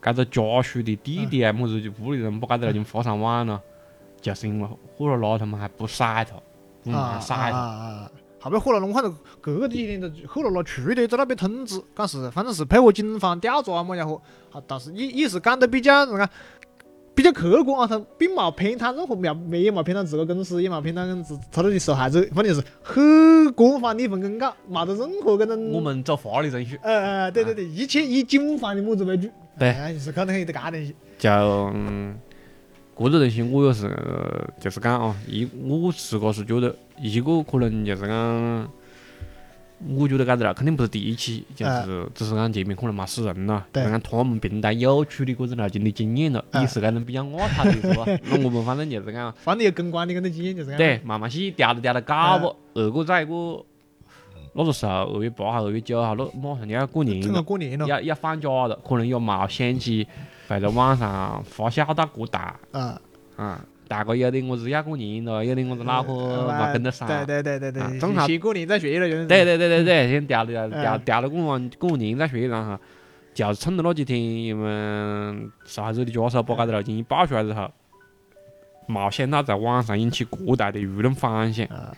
[0.01, 3.62] 该个家属的弟弟啊，么子就屋里人把搿个路径发上网了，
[4.19, 6.41] 就是因为火罗拉他们还不甩它，不
[6.91, 7.58] 啊蛮甩它。
[7.58, 8.12] 啊啊！
[8.41, 14.21] 后边火了龙看到隔个几天的后来了出的在那边通知，讲是反正是配合警方调查啊么家伙，
[14.52, 16.30] 啊，但是也也是讲得比较那个
[17.15, 25.71] 比较客观啊，他并没偏袒任何，没没也没偏袒这个公司，也没偏袒自他的受害者，反正是很官方的一份公告，没得任何搿种。
[25.71, 26.93] 我们走法律程序，呃
[27.24, 29.28] 呃，对对对，一切以警方的么子为主。
[29.58, 30.95] 对哎，是可能有点搿东西。
[31.17, 31.32] 就
[31.74, 32.15] 嗯，
[32.96, 38.72] 搿个东西我也是呃就是讲哦，一我自个是觉得一个可能就是讲，
[39.98, 48.06] 我觉得搿个了肯定不是第一期，就是只是讲前面可能没死人了，讲他们平台有处理搿种路径的经验了，嗯也是搿种比较外塌的是吧？
[48.32, 50.78] 那我们反正就是讲， 反正有公关的搿种经验就是讲。
[50.78, 53.62] 对，慢慢细调着调着搞不，二个再一个，
[54.54, 57.44] 那个时候二月八号、二月九号，那马上就要过年了。
[57.44, 57.86] 过年了。
[57.86, 60.08] 要要放假了，可能也冇想起
[60.48, 63.02] 会在网上发酵到过大啊，
[63.36, 63.66] 啊！
[63.88, 67.08] 大概有点我是要过年了，有点我是恼火没跟得上。
[67.08, 69.28] 对对对对对，啊正好先过年再学了，就是。
[69.28, 72.80] 对对对对对，先调了调调了过完过完年再说，然后
[73.36, 77.70] 就是趁着那几天，因为受害者的家属把搿个路情一爆出来之后，
[78.88, 81.94] 冒险到在网上引起过大的舆论反响，啊，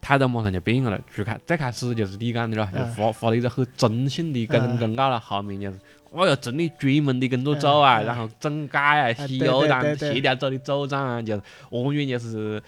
[0.00, 1.00] 态度马上就变个了。
[1.12, 5.78] 最开最开始就是你讲的了，就嗯发发了一个很中性的这种嗯公告了，后面就是。
[6.10, 10.14] 哦哟，真的专门的工作组啊，然后整改啊，对西游党对对对。
[10.14, 12.62] 谢掉走的组长啊，就是完全就是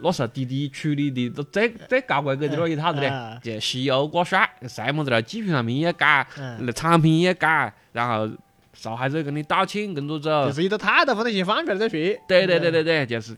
[0.00, 6.26] 那时候滴滴处理的都最最高规格的那一套子的，啊就西游挂帅，什么子了，技术上面也改，
[6.74, 8.30] 产品也改，然后
[8.72, 10.52] 受害者跟你道歉，工作组就。
[10.52, 11.98] 是一个态度反正先放出来再说。
[12.28, 13.36] 对对对对对，就是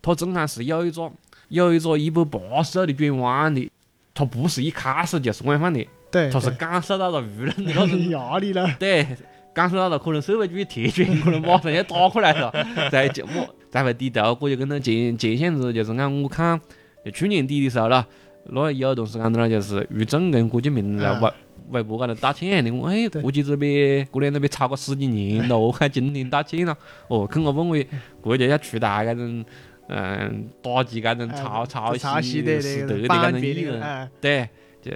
[0.00, 1.12] 他正常是有一个
[1.48, 3.68] 有一个一百八十度的转弯的，
[4.14, 8.68] 他不是一开始就是官方的，对，他是感受到了舆论的那种，压力了。
[8.78, 9.06] 对，
[9.52, 12.52] 感受到了可能社会主义铁拳可能马上要打过来了，
[12.90, 16.60] 再就我再会低头，我就跟他前前些子就是讲我看
[17.04, 18.06] 就去年底的时候了，
[18.46, 21.32] 那有同事讲到了就是于正跟郭敬明在微
[21.70, 23.22] 微博高头道歉的，我哎，对。
[23.22, 26.76] 估计这边过年那边吵个十几年了， 我还今天道歉了，
[27.08, 27.86] 哦，跟我认为
[28.20, 29.44] 国家要出台这种。
[29.92, 34.48] 嗯，打击这种抄抄抄袭袭的是德的搿那个版种艺人，对，
[34.80, 34.92] 就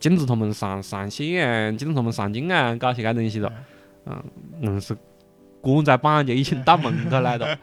[0.00, 3.52] 禁止他们上上线啊，禁止他们上镜啊，搞些搿东西哒。
[4.04, 4.22] 嗯，
[4.62, 4.96] 硬是
[5.60, 7.56] 关在榜就已经到门口来了，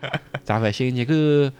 [0.44, 1.52] 才会想起去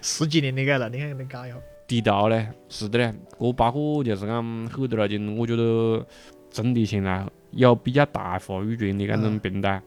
[0.00, 1.56] 十几年的个了，你看你搞一下。
[1.86, 2.48] 低调嘞。
[2.68, 6.06] 是的嘞，这包括就是讲很多了就我觉得
[6.48, 9.82] 真的现在有比较大话语权的搿种嗯平台，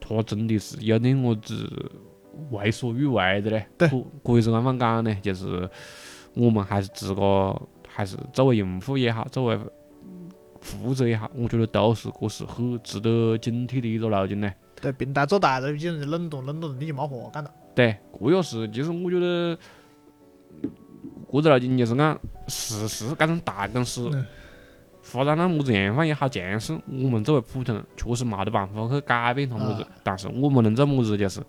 [0.00, 1.68] 它真的是有点么子
[2.50, 3.66] 为所欲为的嘞。
[3.76, 5.14] 对可可以是啷方讲呢？
[5.20, 5.68] 就是
[6.34, 7.60] 我们还是自个
[7.96, 9.58] 还是作为用户也好，作为
[10.60, 14.52] 服务者也好，我觉得都是这是很值得警惕的一个路径呢。
[14.82, 17.50] 对，平台做大了，有些人就冷冻，冷冻你就没话干了。
[17.74, 19.58] 对，这也是，其实我觉得，
[21.32, 24.26] 这个路径就是讲，事实这种大公司嗯
[25.00, 31.40] 发展到么子样范也好，强势，我们作为普通人确实没得办法去改变它么子啊，但是我们能做么子就是，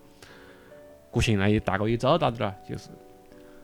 [1.11, 2.87] 这现在也大家也做到的了，就是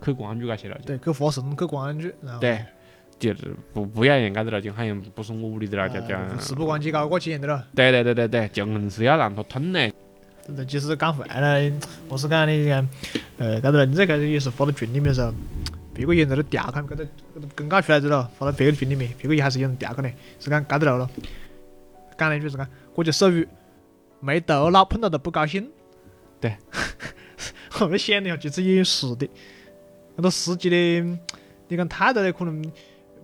[0.03, 2.65] 去关注搿些路径，对，去发声，去关注，然后对，
[3.19, 7.65] 就是不不要让搿个路径好像不是我屋里的了，就这样呃，事不关己搞过去的了。
[7.75, 9.93] 对对对对对，就硬是要让他吞嘞，
[10.55, 12.89] 这其实讲坏了，我是讲你讲，
[13.37, 15.33] 呃，搿个你这个也是发到群里面的时候，
[15.93, 21.09] 别个也在那调侃，搿个搿个公告出来之后，发到别个群里面，别个也还是有人调侃的，是讲搿个路了。
[22.17, 23.47] 讲了一句是讲，我就属于
[24.19, 25.67] 没头脑碰到都不高兴。
[26.39, 26.55] 对，
[27.79, 29.27] 我们想了一下，其实也是的。
[30.15, 31.01] 很多司机的，
[31.67, 32.61] 你讲态度呢，可能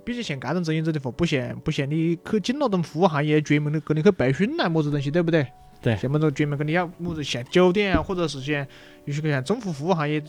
[0.03, 5.45] 比起像搿种职业者的话，不像不像你去进那种服务行业，专门的跟你去培训啊，么子东西，对不对？
[5.81, 8.65] 对像么子专门跟你要么子像酒店啊，或者是像
[9.05, 10.21] 有些个像政府服务行业，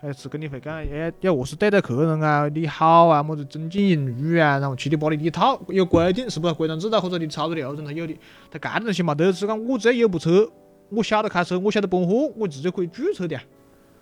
[0.00, 8.16] 还是跟你会讲要要何是对待客人啊，你好啊，么子尊敬用语啊，然后七里八里的一套有规定，是不是规章制度或者你操作流程它有的，
[8.50, 10.48] 他搿种东西嘛，都是讲我只要有部车，
[10.90, 13.42] 我晓得开车，我晓得搬货，我直接可以注册的呀。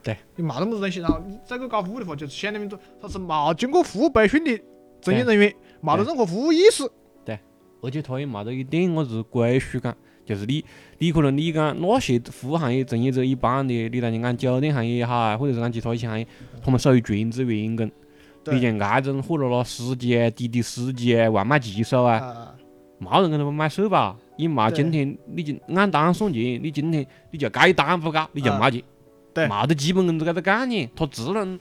[0.02, 4.60] 对，你没得么子东西，然后你再去搞服务的话，就是相当于说他是没经过服务培训的
[5.00, 6.88] 从业人员，没得任何服务意识。
[7.24, 7.38] 对。
[7.80, 10.64] 而且他也没得一点么子归属感，就是你，
[10.98, 16.26] 你可能你讲那些服务行业从业者一般的，你当你讲酒店行业也好啊，或者是讲其他一些行业，
[16.64, 17.90] 他们属于全职员工。
[18.44, 22.54] 对你像搿种货拉拉司机啊、滴滴司机啊、外卖骑手啊，啊，
[22.98, 28.82] 没人跟他们买社保，也没今天你就按单算钱，你今天你就该单不搞，你就啊没钱，
[29.34, 31.58] 对没得基本工资搿个概念，他只能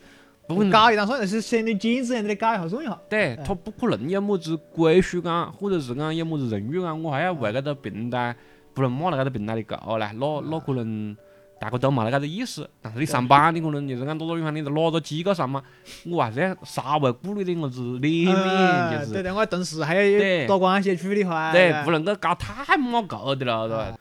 [0.47, 2.99] 不可能搞一单算，是像你兼职一样的搞一下算一下。
[3.09, 8.35] 对，哎他不可能有么子归属感，或者是讲有么子荣誉感，我还要为搿个平台，
[8.73, 11.15] 不能骂了搿个平台的狗唻，那那可能
[11.59, 12.67] 大家都没得搿个意识。
[12.81, 15.63] 但是你上班，你可能就是讲多多地方你在哪个机构上班，
[16.05, 21.51] 我还是要稍微顾虑点么子脸面，就是哎对对，我同事还对要打关系处理下。
[21.51, 23.97] 对，哎不能够搞太没够的了，对吧？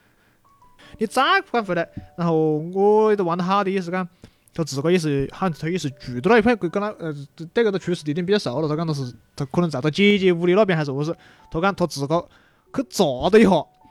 [1.01, 4.07] 你再讲回来，然后我都玩得好的也是讲，
[4.53, 7.11] 他自个也是，好像他也是住到那一块，跟跟他呃
[7.51, 11.11] 对搿个出事地点比较熟了，他讲他是他可能在他姐姐屋里那边还是何是，
[11.49, 12.29] 他讲他自个
[12.75, 13.49] 去查了一下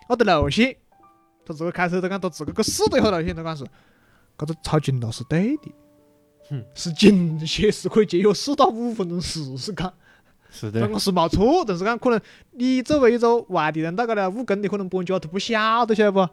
[0.09, 0.77] 那个路线，
[1.45, 3.65] 他自个开车，他讲他自个去试了一下路线，他讲是
[4.39, 5.73] 搿个抄近道是对的
[6.51, 9.93] 嗯，是近些是可以节约四到五分钟试试看。
[10.53, 12.21] 是的这，个是没错，但是讲可能
[12.53, 16.29] 你作为一个外地人到搿来务工的，可能搬家他不晓得，晓得不？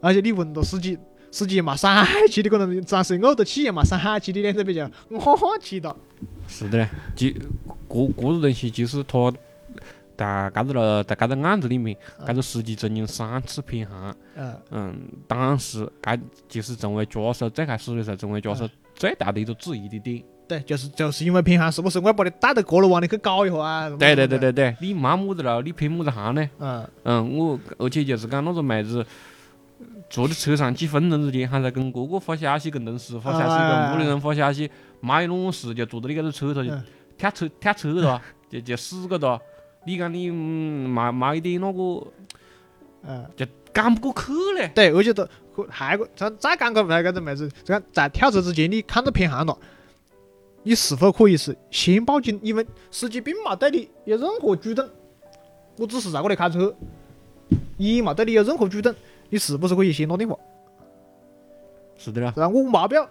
[0.00, 0.98] 而且你问到司机，
[1.30, 1.90] 司机也没生
[2.30, 5.94] 气的，可能暂时怄得起也没生气的，两这边就我气哒。
[6.46, 6.88] 是的嘞。
[7.16, 7.32] 其
[7.88, 9.32] 搿搿个东西，其实他
[10.16, 11.96] 在搿个了，在搿个案子里面，
[12.26, 14.14] 搿个司机曾经三次偏航。
[14.70, 14.96] 嗯，
[15.26, 16.18] 当时搿
[16.48, 20.22] 就是成为驾驶最开始的时候，成为驾驶最大的一个质疑的点。
[20.48, 23.90] 对，就是就是因为偏航，是不是我要把你带到过路湾里去搞一下啊？
[23.90, 24.38] 对对对。
[24.38, 26.50] 对对，你没么子路，你偏么子航呢？
[26.58, 29.04] 嗯，嗯，我而且就是讲那个妹子，
[30.10, 36.84] 坐在车上几分钟之间，还在跟哥哥发消息，跟同事发消息，跟屋里人发消息，妈一弄事就坐到你搿个车头就嗯
[37.16, 39.38] 跳车跳车了，就就死个哒。
[39.84, 42.06] 你讲你嗯嘛嘛一点那个
[43.02, 44.70] 嗯，就赶不过去嘞。
[44.74, 45.26] 对，而且都
[45.68, 49.58] 还个再再讲个还有个妹子，这个在跳车之前你看到偏航了，
[50.62, 52.38] 你是否可以是先报警？
[52.42, 54.88] 因为司机并没对你有任何举动，
[55.76, 56.74] 我只是在这里开车，
[57.76, 58.94] 也没对你有任何举动，
[59.28, 60.36] 你是不是可以先打电话？
[61.96, 62.58] 是的啦，然后？
[62.58, 63.08] 我没必要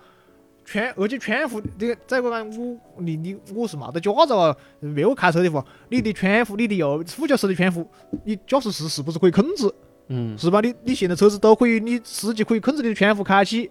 [0.63, 7.86] 全，而且全副这个再个讲，我你你我是没得驾照啊，没有开车的话，你的全副，你的右副驾驶的全副，
[8.24, 9.74] 你驾驶室是不是可以控制？
[10.07, 10.61] 嗯，是吧？
[10.61, 13.70] 你你现在车子都可以，你司机可以控制你的全副开启，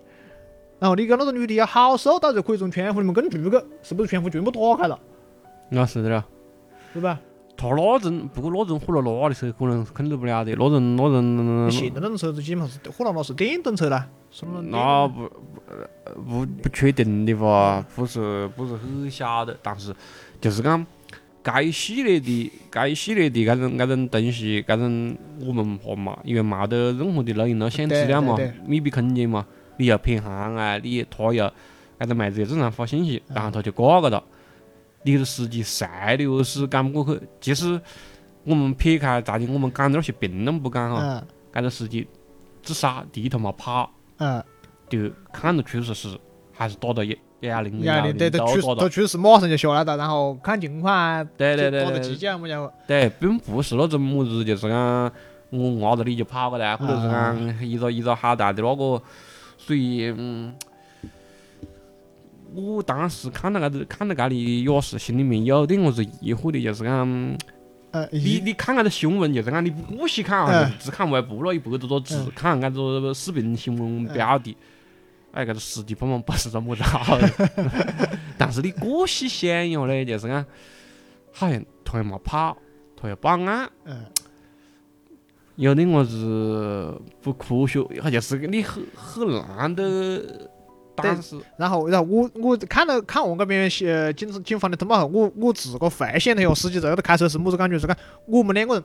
[0.79, 4.99] 然后你跟那个女的要好受到就可以从全副里面跟出去，是不是全副全部打开了？
[5.71, 6.27] 那是的啦。
[6.93, 7.19] 是吧？
[7.57, 19.95] 他那种不过那种火了拉的车可能控制不了的，那种那种现在那种车子基本上是火了，那是电动车啦，是那种电那不不不不确定的吧，不是不是很晓得，但是
[20.41, 20.87] 就是讲
[21.43, 28.37] 该系列的该系列的搿种搿种东西，搿种我们怕嘛，因为没得任何的录音录像资料嘛
[28.67, 29.47] 密闭空间嘛，
[29.79, 31.51] 你要偏航啊，你他要
[31.99, 34.23] 搿个妹子又正常发信息，然后他就挂个了，
[35.07, 37.81] 你这个司机晒的又是赶不过去，即使
[38.43, 42.07] 我们撇开咋的，我们讲那些评论不讲哈，嗯搿个司机
[42.63, 43.89] 至少地头没跑。
[44.19, 44.43] 嗯，
[44.89, 44.99] 就
[45.33, 46.19] 看得出实是
[46.53, 55.13] 还是打到幺幺零幺零对，都他确实确实马上就下来了，然后看情况，对对对打到对机甲么家伙，对，并不是那种么子，就是讲
[55.51, 59.01] 我压着你就跑过来，或者是啊讲一个一个好大的那个，
[59.57, 60.53] 所以嗯，
[62.57, 67.37] 我当时看到搿个看到搿里也是，心里面有点么子疑惑的，就是讲
[67.91, 74.57] 呃，你你看搿个新闻，就是讲你不仔细看啊，只看微博那一百多个字嗯，看搿个视频新闻标题，
[75.33, 77.31] 哎，搿个司机帮忙不是这么子好的。
[78.39, 80.43] 但是你过细想一下嘞，就是讲，
[81.33, 82.57] 好像他又没跑，
[82.99, 84.07] 他又报案，嗯
[85.57, 90.51] 有点么子不科学，好像是你很很难的。
[90.97, 97.79] 当时，然后，然后我我看到看完搿边呃警警方的通报后，我我自个回想了一下，司机在搿头开车是么子感觉？
[97.79, 98.85] 是讲我们两个人，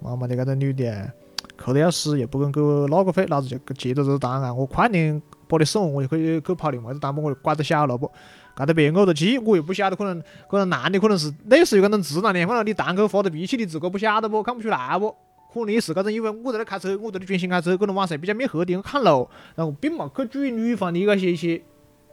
[0.00, 1.12] 妈妈的搿个女的
[1.56, 8.10] 抠得要死，又不肯给我拉个费，老子就接着这个单啊，我快点把你送完，我就可以去跑另外一个单，把我就拐到小路不？
[8.56, 15.14] 搿头别人怄着气，我又不晓得，可能可能男的可能是类似于搿种直男的，可能你堂口发的脾气，你自个不晓得不，看不出来不？
[15.52, 21.60] 可能也是搿种，因为我在那开车，我在那专心开车，可能晚上比较没黑的，我看路，然后并没去注意女方的搿些一些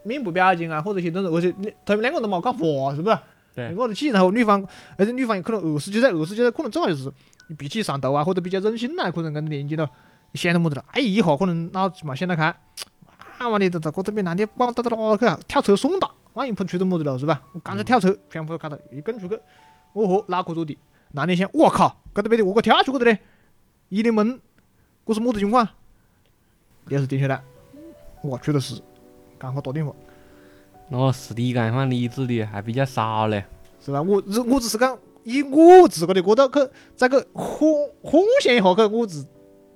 [0.04, 3.18] 面部表情啊，或者一些东西，而且你他们两个都没讲话，是不是？
[3.56, 4.64] 对我着气，然后女方，
[4.98, 7.12] 而且女方可能二十几岁，二十几岁可能正好就是
[7.58, 9.90] 脾气上头啊，或者比较任性啊，可能搿种年纪了，
[10.36, 10.86] 想到么子了？
[10.92, 12.56] 哎，一下可能脑子嘛想得开，
[13.40, 15.40] 妈妈的，这这这边男的把我带到哪去啊？
[15.48, 17.42] 跳车送哒，万一碰出点么子了是吧？
[17.54, 19.40] 我干脆跳车，全部开到一跟出去，
[19.94, 20.54] 我和脑壳
[21.12, 23.20] 男的想，我靠，搿头边的我个跳出去的嘞，
[23.89, 24.39] 一脸懵，
[25.05, 25.68] 我是么子情况？
[26.89, 27.41] 也是停下来，
[28.22, 28.82] 我出了事，
[29.38, 29.93] 赶快打电话，
[30.89, 33.45] 那是你讲话理智的还比较少嘞。
[33.80, 34.01] 是吧？
[34.01, 37.72] 我只我只是讲以我自个的角度去，再去幻
[38.03, 39.26] 幻想一下去，我是，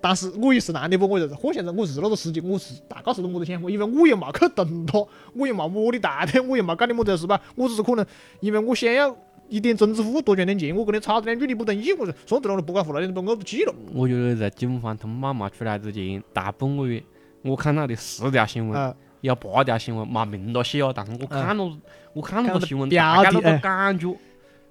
[0.02, 7.40] 但是我也是男的不，我就是幻想着我是那个司机，我是大概是么子想法，因为我又没去动他，我又没摸你大腿，我又没干你么子是吧？
[7.56, 8.06] 我只是可能
[8.42, 9.16] 因为我想要
[9.52, 13.76] 一点增值服，多赚点钱，我跟你吵了两句，你不同意，我说算得了，不管胡了你把我气了。
[13.94, 17.04] 我觉得在警方通报没出来之前，大半个月
[17.42, 21.78] 我看到的十条新闻，啊，有八条新闻没明着写哦，但是我看了，
[22.14, 24.08] 我看了看了个新闻，标大概那个感觉，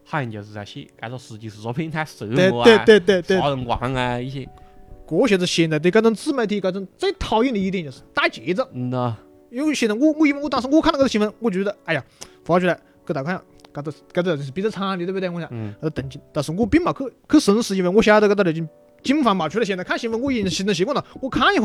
[0.03, 4.49] 好像就是在写这个司机是个变态色对魔啊、对对对对，杀人狂啊一些，
[5.07, 8.67] 这些是现在的这种自媒体这种最讨厌的一点就是带节奏。
[8.73, 9.15] 嗯呐，
[9.51, 12.03] 因为现在我我因为我当时我看到搿个新闻，我就觉得哎呀
[12.45, 15.29] 发出来给大家看，搿个搿个是比较惨的，对不对？
[15.29, 18.69] 我讲嗯，呃动静，但是我并没去去深思，因为我晓得搿个已经
[19.03, 19.65] 警方冇出来。
[19.65, 21.63] 现在看新闻我已经形成习惯了，我看一下，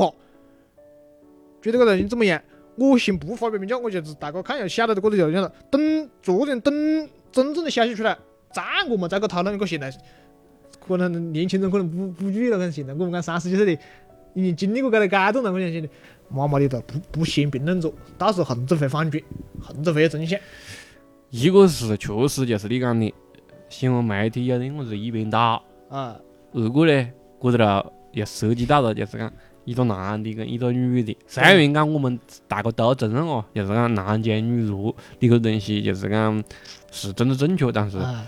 [1.62, 2.42] 觉得搿个人怎么样，
[2.76, 5.52] 我先不发表评价，我就是大家看一下晓得的搿个就行了。
[5.72, 6.74] 等昨天等
[7.32, 8.18] 真正的消息出来，
[8.54, 9.58] 再我们再去讨论。
[9.60, 9.92] 搿现在
[10.88, 13.82] 可能年轻人可能不不注意了，可能现在我们讲三十几岁的
[14.36, 15.90] 已经经历过搿个阶段了，我相信的。
[16.28, 19.24] 妈妈的都不不先评论着，到时候横着会反转，
[19.62, 20.40] 横着会有真相。
[21.30, 23.14] 一个是确实就是你讲的，
[23.70, 26.16] 新闻媒体有点么子一边倒，啊，
[26.54, 27.10] 二个呢，
[27.40, 29.32] 搿头头又涉及到了就是讲
[29.66, 32.18] 一个男的跟一个女的，虽然讲我们
[32.48, 36.44] 大家都承认哦，就是讲男强女弱的个东西，就是讲
[36.92, 38.26] 是真的正确，但是啊，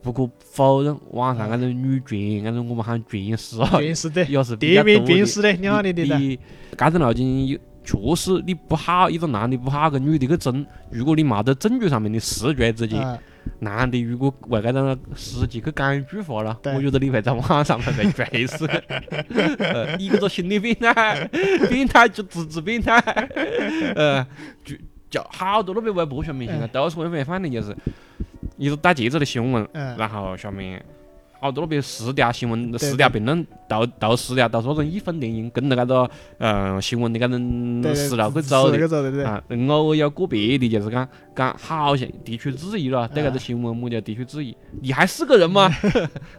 [0.00, 6.38] 不可否认，网上那种女权，那种我们喊权势啊，电视的，也是比较多的电视的，你好的的的，你
[6.76, 7.58] 搿种路径有
[7.88, 13.18] 确实你不好，一个男的不好跟女的去争，如果你没得证据上面的实锤直接，啊，
[13.60, 18.66] 男的如果为搿种事迹去讲一句话了，我觉得你会在网上会被锤死。
[19.58, 21.26] 呃，一个做心理变态，
[21.70, 22.98] 变态就治治变态，
[23.96, 24.26] 呃，
[24.62, 24.76] 就
[25.08, 26.68] 就好多那边微博上面现在嗯。
[26.68, 27.74] 都是微博反正就是
[28.58, 30.84] 一个打节奏的新闻，嗯，然后下面
[31.40, 39.24] 好多都被十条新闻、对十条评论都都十条都说成一分电影，跟着搿个嗯新闻的搿种对思路去走的。
[39.28, 45.70] 啊，偶尔有个别的就是讲讲好像提出质疑了，对搿啊个新闻么就提出质疑，你还是个人吗？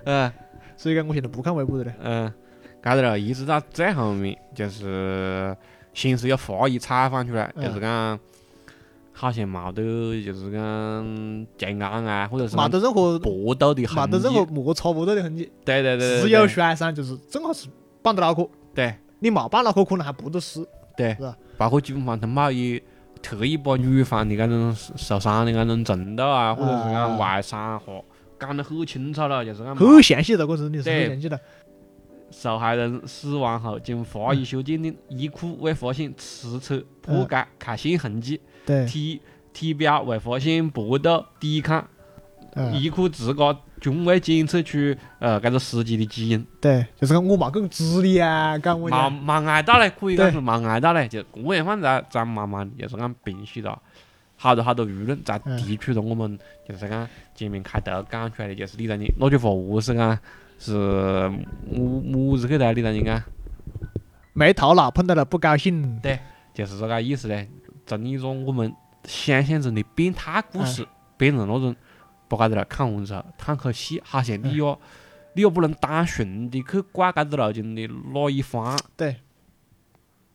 [0.03, 0.31] 嗯
[0.75, 2.33] 所以讲我现在不看微博的了，嗯，
[2.81, 5.55] 搿个了，一直到最后面就是
[5.93, 8.19] 形势有法医采访出来，嗯就是讲
[9.21, 9.81] 好像冇得
[10.23, 14.45] 就是讲结案啊，或者是冇得任何搏斗的痕迹冇得任何。
[14.45, 17.67] 摩擦搏斗的痕迹，对对对对，只有摔伤，就是正好是
[18.01, 18.95] 绊到脑壳，对。
[19.19, 20.65] 你冇绊脑壳可能还不得死，
[20.95, 21.13] 对。
[21.15, 22.81] 是吧，包括警方通报也
[23.21, 28.01] 特意把女方的搿种受伤的搿种程度啊，或者是啊讲外伤和
[28.39, 31.09] 讲得很清楚了，就是讲很详细的，我真的是对。
[31.09, 31.37] 很详细的，
[32.31, 38.39] 受害人死亡后，经法医修鉴定，衣裤未发现撕扯、破解、开线痕迹，
[38.69, 39.19] 对，体
[39.51, 41.83] 体表未发现搏斗、抵抗，
[42.53, 53.81] 嗯，衣裤自家均未检测出呃搿个司机的基因，对，就是讲我没更智力啊，讲我冇讲，冇挨到嘞，可以讲对是冇挨到嘞，就个人放在在慢慢就是讲平息了。
[54.41, 60.17] 好多好多舆论才嗯提出了我们就是讲前面开头讲出来的，就是你当你那句话何是讲
[60.59, 60.73] 是
[61.71, 62.71] 么么子去的？
[62.73, 63.21] 你当你讲？
[64.33, 66.19] 没头脑碰到了不高兴，对
[66.53, 67.49] 就是这个意思嘞。
[67.97, 68.73] 从一种我们
[69.05, 70.87] 想象中的变态故事，
[71.17, 71.75] 变成那种
[72.27, 74.77] 把搿个来看完之后叹口气，好像你也
[75.33, 78.77] 你也不能单纯的去怪搿个路径的哪一方。
[78.95, 79.15] 对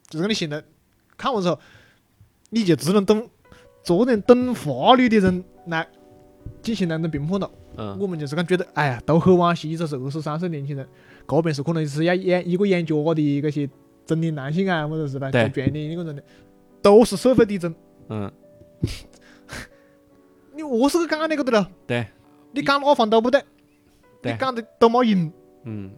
[0.08, 0.62] 就是讲你现在
[1.16, 1.58] 看完之后，
[2.50, 3.28] 你就只能等
[3.82, 5.86] 做点等法律的人来
[6.62, 7.50] 进行那种评判了。
[7.76, 10.88] 嗯我们就是讲觉得，哎呀，都很惋惜，一个是二十三岁年轻人，
[11.26, 13.68] 这边是可能是要养一个养家的这些
[14.06, 16.22] 中年男性啊，或者是吧，对就全年一个人的，
[16.84, 17.74] 都是社会底层。
[18.10, 18.30] 嗯，
[20.54, 21.66] 你何是个讲那个的了？
[21.86, 22.06] 对，
[22.52, 23.42] 你讲哪方都不对，
[24.20, 25.32] 对你讲的都没赢。
[25.64, 25.90] 嗯，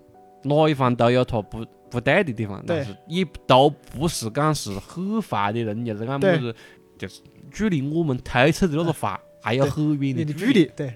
[0.44, 6.54] 哪一方都有他不不对的地方，但是也都不是讲是很坏的人，就是讲么子，
[6.96, 7.20] 就是
[7.50, 10.66] 距离我们推测的那个坏还有很远的距离。
[10.76, 10.94] 对，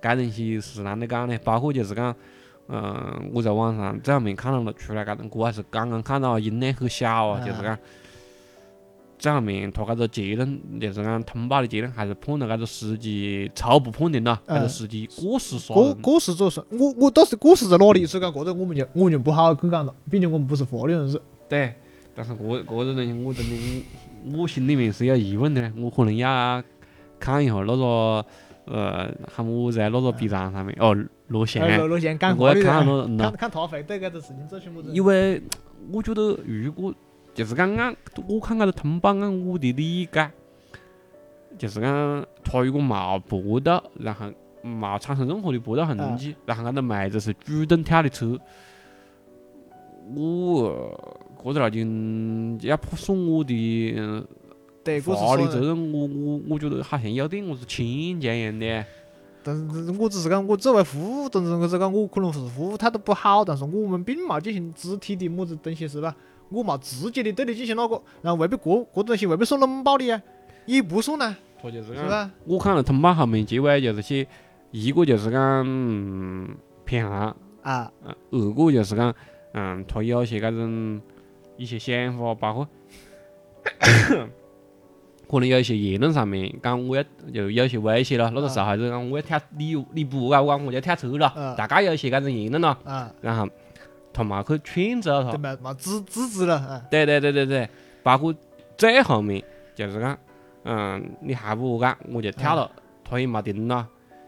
[0.00, 1.36] 该东西是啷个讲呢？
[1.42, 2.14] 包括就是讲，
[2.68, 7.76] 嗯，我在网上最后面看到了出来搿种，我还是刚刚看到，音量很小啊，啊就是讲，
[9.20, 16.00] 最后面他搿个结论，就是讲通报的结论，还是判了搿个司机初步判定了，搿个嗯司机过失杀过人。
[16.00, 18.06] 过失做是，我我当时过失在哪里？
[18.06, 21.20] 所以讲这个我们就我们就不好去讲了，毕竟我们不是法律人士。
[21.48, 21.74] 对，
[22.14, 23.84] 但是搿搿种东西，我真的
[24.38, 26.62] 我心里面是有疑问的，我可能要
[27.18, 28.24] 看一下那个
[28.64, 29.88] 呃，喊么子啊？
[29.92, 30.96] 那个 B 站上面哦，
[31.28, 32.86] 录像，呃，录像讲我要的，看
[33.18, 34.90] 看看他会对搿个事情做些么子。
[34.92, 35.42] 因为
[35.92, 36.94] 我觉得，如果
[37.32, 37.96] 就是讲按
[38.28, 40.30] 我看搿个通报，按我的理解，
[41.56, 44.26] 就是讲他如果冇搏斗，然后
[44.62, 48.38] 冇产生任何的搏斗痕迹，然后搿个妹子是主动跳的车，
[50.14, 50.98] 我
[51.42, 54.26] 搿个事情要算我的
[55.00, 55.46] 法律。
[55.46, 58.84] 责任，我我我觉得好像有点我是牵强样的。
[59.42, 66.14] 但是我只是讲，我作为服务，但是我是讲我可能是服务态度不好，但是我们并冇进行肢体的么子东西是吧？
[66.50, 70.20] 我冇直接的对你进行那个，然后未必过过东西未必算冷暴力啊，
[70.66, 74.26] 也不算呐，他就是讲，我看了通报后面结尾就是写，
[74.70, 76.48] 一个就是讲嗯
[76.84, 77.34] 偏寒。
[77.62, 77.92] 啊，
[78.30, 79.14] 二个就是讲，
[79.52, 81.00] 嗯，他有些搿种
[81.56, 82.68] 一些想法，包括
[85.30, 92.76] 可能有一些言论上面讲我要就有些威胁了，那个受害者讲我要跳，你你不啊，我讲我就跳车了，大概有些搿种言论咯，
[93.20, 93.46] 然后
[94.12, 97.68] 他冇去劝阻他对，嘛嘛制制止了啊，对对对对对，
[98.02, 98.34] 包括
[98.76, 99.42] 最后面
[99.74, 100.18] 就是讲，
[100.64, 102.70] 嗯，你还不讲，我就跳了，
[103.04, 103.86] 他也冇停了，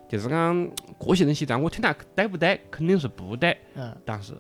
[0.09, 0.71] 就是讲
[1.01, 3.57] 这些东西在我听来对不对，肯定是不对。
[3.75, 4.35] 嗯，但是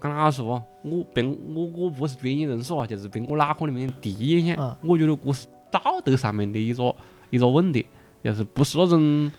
[0.00, 6.94] 讲老实话，我凭我我不是专业人士啊，就是凭我脑壳里面第一印象，嗯我觉得这是道德上面的一个
[7.30, 7.86] 一个问题，
[8.22, 9.30] 就是不是那种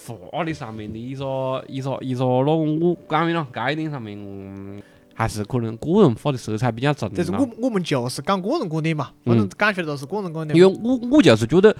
[0.00, 4.82] 法律上面的一个一个一个那种我讲明了这一点上面，嗯
[5.14, 9.34] 还是可能个人化的色彩比较重但是了我我们就是讲个人观点嘛，嗯。
[9.34, 10.80] 反正讲出来都是个人观点因为。
[10.82, 11.76] 我我就是觉得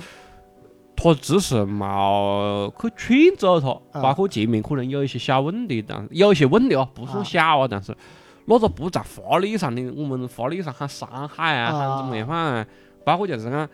[0.94, 2.90] 他只是冇去
[3.28, 4.02] 圈走了他，啊。
[4.02, 7.96] 包括前面可能有一些小问题，但有一些问题哦，不算小啊，但是
[8.44, 11.78] 那个不在法律上的，我们法律上喊伤害啊，啊。
[11.78, 12.66] 喊怎么样啊，
[13.04, 13.68] 包括就是讲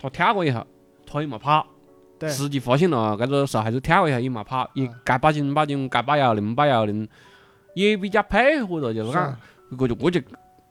[0.00, 0.66] 他跳过以后，
[1.06, 1.81] 他也没跑，对
[2.28, 7.08] 实际发现了搿个受害者跳过以后也没跑，也啊该报警报警，该报幺幺零报幺幺零，
[7.74, 9.36] 也比较配合的，就是讲是。
[9.78, 10.20] 我就我就，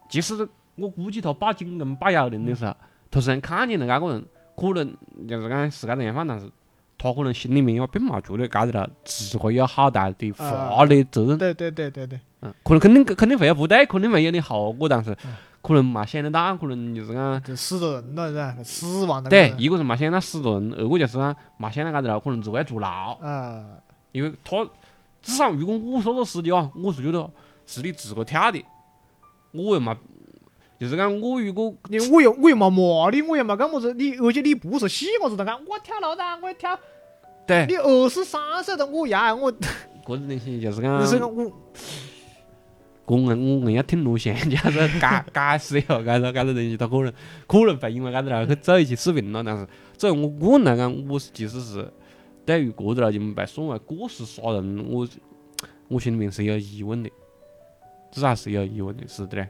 [0.10, 2.76] 即使我估计他报警跟报幺幺零的时候，
[3.10, 4.24] 他虽然看见了搿个人，
[4.56, 4.96] 可能
[5.28, 6.48] 就是讲是搿个样范，但是
[7.00, 11.38] 他可能心里面因为并没觉得搿个了，是会有好大的法律责任。
[11.38, 17.44] 对对对对对，嗯，可能肯定肯定会有不对，肯定会有点后果，但是嗯可能嘛想得到，可能就是讲。
[17.44, 18.64] 就死着人了是吧？
[18.64, 23.64] 死亡的对，一个是嘛想到死着人，二个就是讲嘛想到搿个了，可能只会坐牢，啊，
[24.12, 24.68] 因为他
[25.22, 27.30] 至少如果我说个司机啊，我是觉得
[27.68, 28.66] 是你自个跳的，
[29.52, 29.96] 我又嘛，
[30.80, 36.78] 就是讲我如果因为我又我又没骂你，我又没干么子，你而且你不是细伢子的讲，我跳楼的，我跳，
[37.46, 41.52] 对你二十三岁的我呀，我搿种东西就是讲就，是个我
[43.18, 47.14] 我硬我硬要听录像，就是解解释以后，搿个搿个东西，他可能
[47.46, 49.68] 可能会因为搿个了去做一些视频了，但是。
[49.98, 51.30] 作为我个人来讲，我是。
[51.34, 51.92] 其实是。
[52.46, 55.08] 对于搿个了就被算为过失杀人，我
[55.90, 56.44] 我心里面是。
[56.44, 57.10] 有疑问的，
[58.12, 58.52] 至少是。
[58.52, 59.28] 有疑问的，是。
[59.28, 59.50] 的嘞。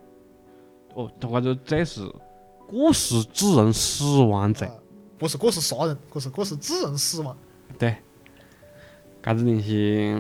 [0.96, 2.02] 哦，他搿个这是。
[2.68, 4.70] 过失致人死亡罪，
[5.18, 5.38] 不是。
[5.38, 6.30] 过失杀人，过是。
[6.30, 7.38] 过失致人死亡。
[7.78, 7.96] 对
[9.24, 10.18] 搿子东西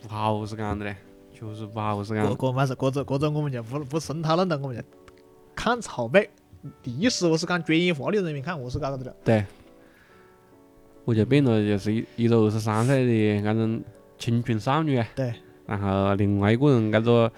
[0.00, 0.54] 不好是。
[0.54, 0.96] 搿样子嘞，
[1.42, 2.34] 确实不好是搿样子。
[2.34, 4.82] 过过没事，过这过这我们就不不深讨论了，我们就
[5.54, 6.30] 看草背。
[6.80, 9.16] 第一时我是讲专业法律人员看我是搞个的了。
[9.24, 9.44] 对，
[11.04, 13.82] 我就变了，就是一一个二十三岁的那种
[14.16, 15.06] 青春少女啊。
[15.16, 15.34] 对。
[15.66, 17.32] 然后另外一个人，搿个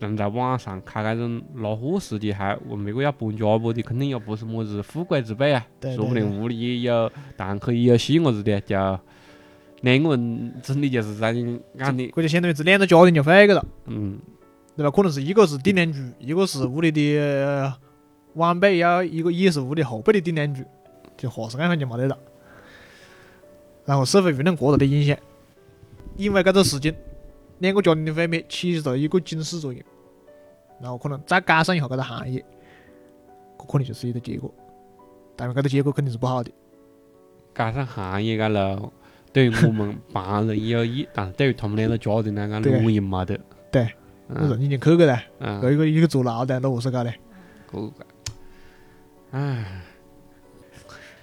[0.00, 8.76] 人在网上开搿种拉货司的，还问别个要搬家不的，肯定也不是么子富贵之辈啊，对说不定屋里有堂客也有细伢子的，就
[9.82, 14.18] 两个人真的就是在你眼里，这就相当于是两个家庭就毁个了，嗯，
[14.76, 14.90] 对吧？
[14.90, 17.74] 可能是一个是顶梁柱，一个是屋里的呃
[18.34, 20.62] 晚辈，要一个也是屋里后辈的顶梁柱，
[21.16, 22.18] 就何是安分就没得了。
[23.84, 25.16] 然后社会舆论过大的影响，
[26.16, 26.94] 因为这个事情，
[27.58, 29.82] 两个家庭的毁灭起到一个警示作用，
[30.80, 32.44] 然后可能再改善一下这个行业，
[33.58, 34.52] 这可能就是一个结果。
[35.36, 36.50] 但是这个结果肯定是不好的。
[37.54, 38.92] 改善行业搿了，
[39.38, 43.38] 对于我们旁人有益，但是对于他们两个家庭来讲，对容易没得。
[43.70, 43.88] 对，
[44.28, 45.72] 嗯人已经去个了，嗯。
[45.72, 47.14] 一个一个坐牢的，那何是搞的？
[47.70, 47.92] 搿个，
[49.30, 49.82] 唉，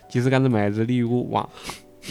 [0.08, 1.50] 其实搿个妹子你如果往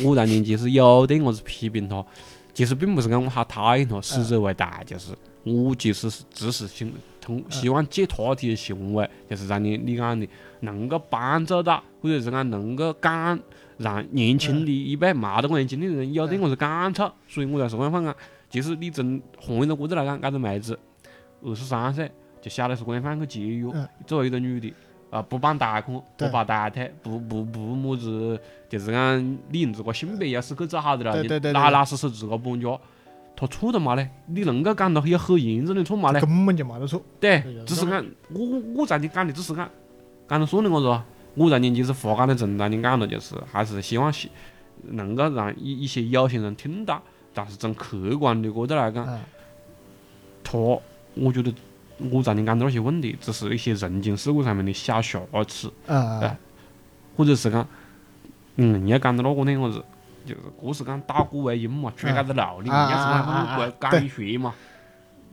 [0.02, 2.04] 我当年其实有对我是批评她，
[2.52, 5.12] 其实并不是讲我好讨厌她，实则为大，就是
[5.44, 6.86] 我其实是只是想
[7.18, 10.28] 通希望借她的行为，就是让你你讲的
[10.60, 13.40] 能够帮助到，或者是讲能够感
[13.78, 18.16] 让年轻的一辈没得搿样经历的人有对我是感触，所以我才是这样讲。
[18.50, 20.78] 其实你从换一个角度来讲，搿个妹子
[21.42, 22.10] 二十三岁
[22.40, 24.72] 就晓得是这样放去节约嗯，作为一个女的。
[25.10, 28.36] 啊，不办贷款，不对扒大腿，不不不么子，
[28.68, 32.76] 就是讲利用自个性别要是去做好的了，你老老实实自个搬家，
[33.36, 36.20] 他错都没嘞，你能够讲到有很严重的错没嘞？
[36.20, 37.00] 根本就没得错。
[37.20, 39.70] 对只是讲我我在你讲的只是讲，
[40.28, 41.00] 讲到算的我说，
[41.34, 44.28] 我在你其实话讲的正当的讲了，就是还是希望是
[44.90, 49.20] 能够让一一些有心人听到，但是从客观的角度来讲，嗯，
[50.42, 50.58] 他
[51.14, 51.52] 我觉得
[52.10, 55.72] 我在你讲的那些问题，只是一些人情世故上面的小瑕疵。
[55.86, 56.30] 啊对
[57.16, 57.64] 或者是讲，
[58.56, 59.84] 嗯，要讲到那个那个字，
[60.26, 64.52] 就是这是讲打鼓为因嘛，缺搿个路，你啊硬是讲我赶学嘛。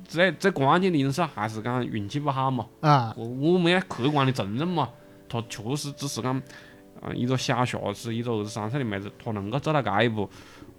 [0.07, 4.89] 最最关键的因素还是讲运气不好嘛，啊，我我们要客观的承认嘛，
[5.31, 6.35] 他确实只是讲，
[7.01, 10.29] 啊一个小瑕疵，一个二十三岁的妹子，她能够走到这一步，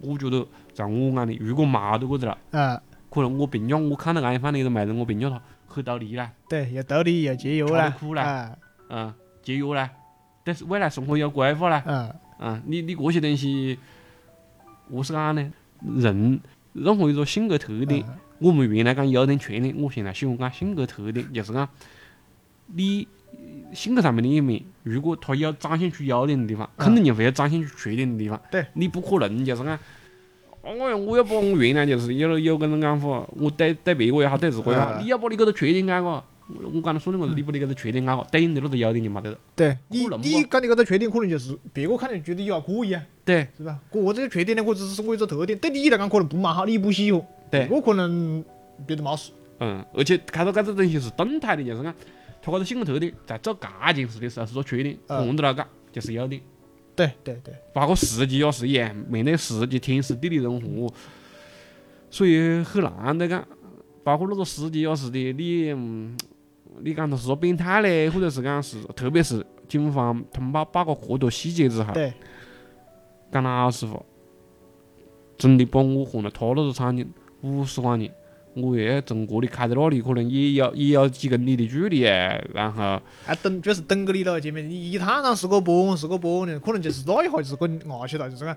[0.01, 8.57] 我觉得在我眼里，如果没得过子了，啊，可能我评价我看到安样范的一个妹子，我评价她很独立啦，对，又独立又节约啦苦，啦啊
[8.91, 9.91] 嗯，节约啦，
[10.45, 11.79] 但是未来生活有规划啦。
[11.87, 13.79] 啊，啊，你你这些东西，
[14.91, 15.53] 何是讲呢？
[15.97, 16.41] 人
[16.75, 21.69] 任何一个性格特点，啊我们原来讲优点缺点，我现在喜欢讲性格特点，就是讲
[22.67, 23.09] 你
[23.73, 28.41] 性格上面的一面，如果他有展现出优点的地方，肯定就会有展现出缺点的地方。
[28.51, 29.79] 对，你不可能就是讲。
[30.65, 36.25] 哦，我我要把我原来就是有有搿种讲法，我对对别个也好，对自个也好，啊你要把你搿个缺点改个，我
[36.73, 39.39] 我讲的说的我是你把你搿个缺点改个，对应的那个优点就没得了。
[39.57, 43.77] 对你你讲的搿个缺点，可能就是别个看着觉得也还可以啊，对是吧？
[43.91, 47.21] 我这个缺点呢，我只是我一个特点，对你来讲可能不蛮好，你不喜欢，
[47.51, 48.45] 对我可能
[48.87, 51.93] 别的没事，嗯，而且看到搿个东西是动态的，就是讲
[52.43, 55.27] 他搿个性格特点在做搿件事的时候是做缺点，嗯。
[55.27, 56.43] 换到了搿就是优点。
[56.95, 60.93] 对对对，包括实际也是一样，面对实际天时地利人和，
[62.11, 63.43] 所以很难得讲。
[64.05, 66.17] 包括那个实际也是的，你嗯，
[66.81, 72.13] 你讲他是说变态嘞，或者是讲是，特别是警方他们把把个过多细节之后，对，
[73.31, 74.03] 讲老实话，
[75.39, 77.09] 真的把我和了他那个场景
[77.43, 78.13] 五十块钱，
[78.55, 82.01] 我也从这里开到那里，可能也要也要几公里的距离，
[82.53, 88.57] 然后还等就是等个你咯，前面你一趟上是个坡是个坡的，可能就是那一下就是个压起来，就是讲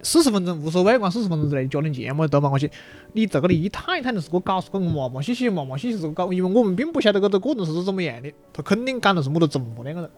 [0.00, 2.70] 四十分钟无所谓，光四十分钟之内家庭见嘛都没关系。
[3.14, 10.10] 你在这里一趟一趟的是个搞，是个麻麻兮兮麻麻兮兮是个搞，因为我们并不晓得这个过程是怎么样的，他肯定讲的是么多重两个人，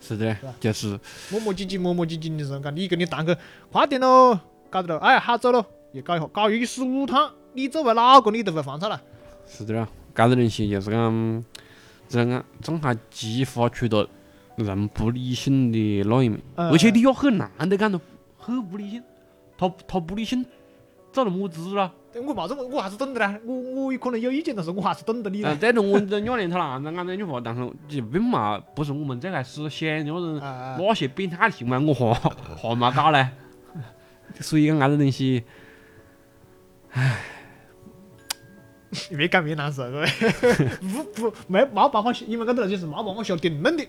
[0.00, 0.96] 是的，就是
[1.30, 3.36] 磨磨唧唧磨磨唧唧的时候，讲你跟你堂客
[3.72, 4.38] 快点喽，
[4.70, 9.00] 搞得了，哎好走咯，又搞一下，搞一十五趟，你作为哪个你都会犯错了。
[9.46, 11.44] 是的了，搞个东西就是讲，
[12.08, 14.08] 只能讲正好激发出了
[14.56, 18.00] 人不理性的那一面，嗯而且你要很难得讲到
[18.38, 19.02] 很不理性，
[19.56, 20.44] 他他不理性，
[21.12, 21.92] 找了么子了？
[22.16, 25.56] 我冇子我我还是懂的啦，我我可能有意见，但是我还是懂得你嗯，呢。
[25.60, 32.14] 对着我这两年他那样讲这句话，但是就并嘛不是我们最开始想的那种啊，那些变态的行为，我哈
[32.56, 33.28] 哈嘛搞嘞。
[34.40, 35.42] 所以讲这东西，
[39.10, 40.06] 越讲越难受，各位。
[40.80, 43.84] 不不没没办法，因为搿个就是没办法下定论的，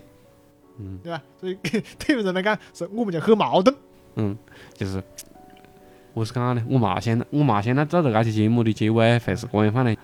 [0.78, 1.22] 嗯对吧？
[1.40, 1.56] 所以
[1.98, 3.74] 对于人来讲，是我们就很矛盾。
[4.16, 4.36] 嗯，
[4.74, 5.02] 就是
[6.14, 9.96] 我是讲的，我嘛现在我嘛现在做这个期节目的结尾会是这样放的。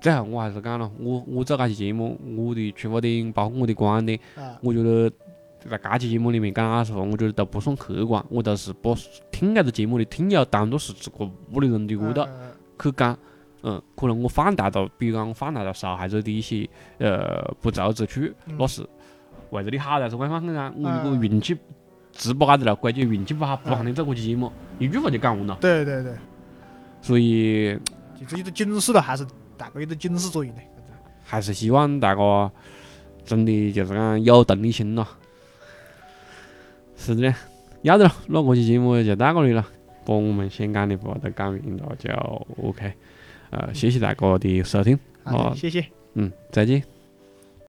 [0.00, 5.10] 最后我还是讲了，我我做这期节目，我的出发点包括我的观点，啊，我觉得
[5.68, 8.94] 在这期节目里面讲老实话，我觉得都不算客观，我都是把
[9.30, 12.50] 听这个节目的听友当做是这个屋里人的屋头嗯
[12.82, 13.12] 去讲。
[13.12, 13.18] 嗯，
[13.96, 18.86] 可能我放大到，比如讲我放大到受害者的一些呃不足之处，嗯那是
[19.50, 21.56] 为了你好，但是我方讲，我如果嗯运气
[22.12, 25.58] 直播高头了，关键运气不好，不可能做这期节目，一句话就讲完了。
[25.60, 26.14] 对对对，
[27.02, 27.78] 所以
[28.18, 29.24] 就是有点警示了，还是
[29.56, 30.60] 大概有点警示作用的。
[31.24, 32.52] 还是希望大家
[33.24, 35.06] 真的就是讲有同理心咯。
[36.96, 37.32] 是的，
[37.82, 39.64] 要得了，那这期节目就到这里了，
[40.04, 42.10] 把我们想讲的话都讲明了就
[42.62, 42.92] OK。
[43.50, 45.84] 呃，谢谢大家的收听，好谢谢。
[46.14, 46.99] 嗯，再见。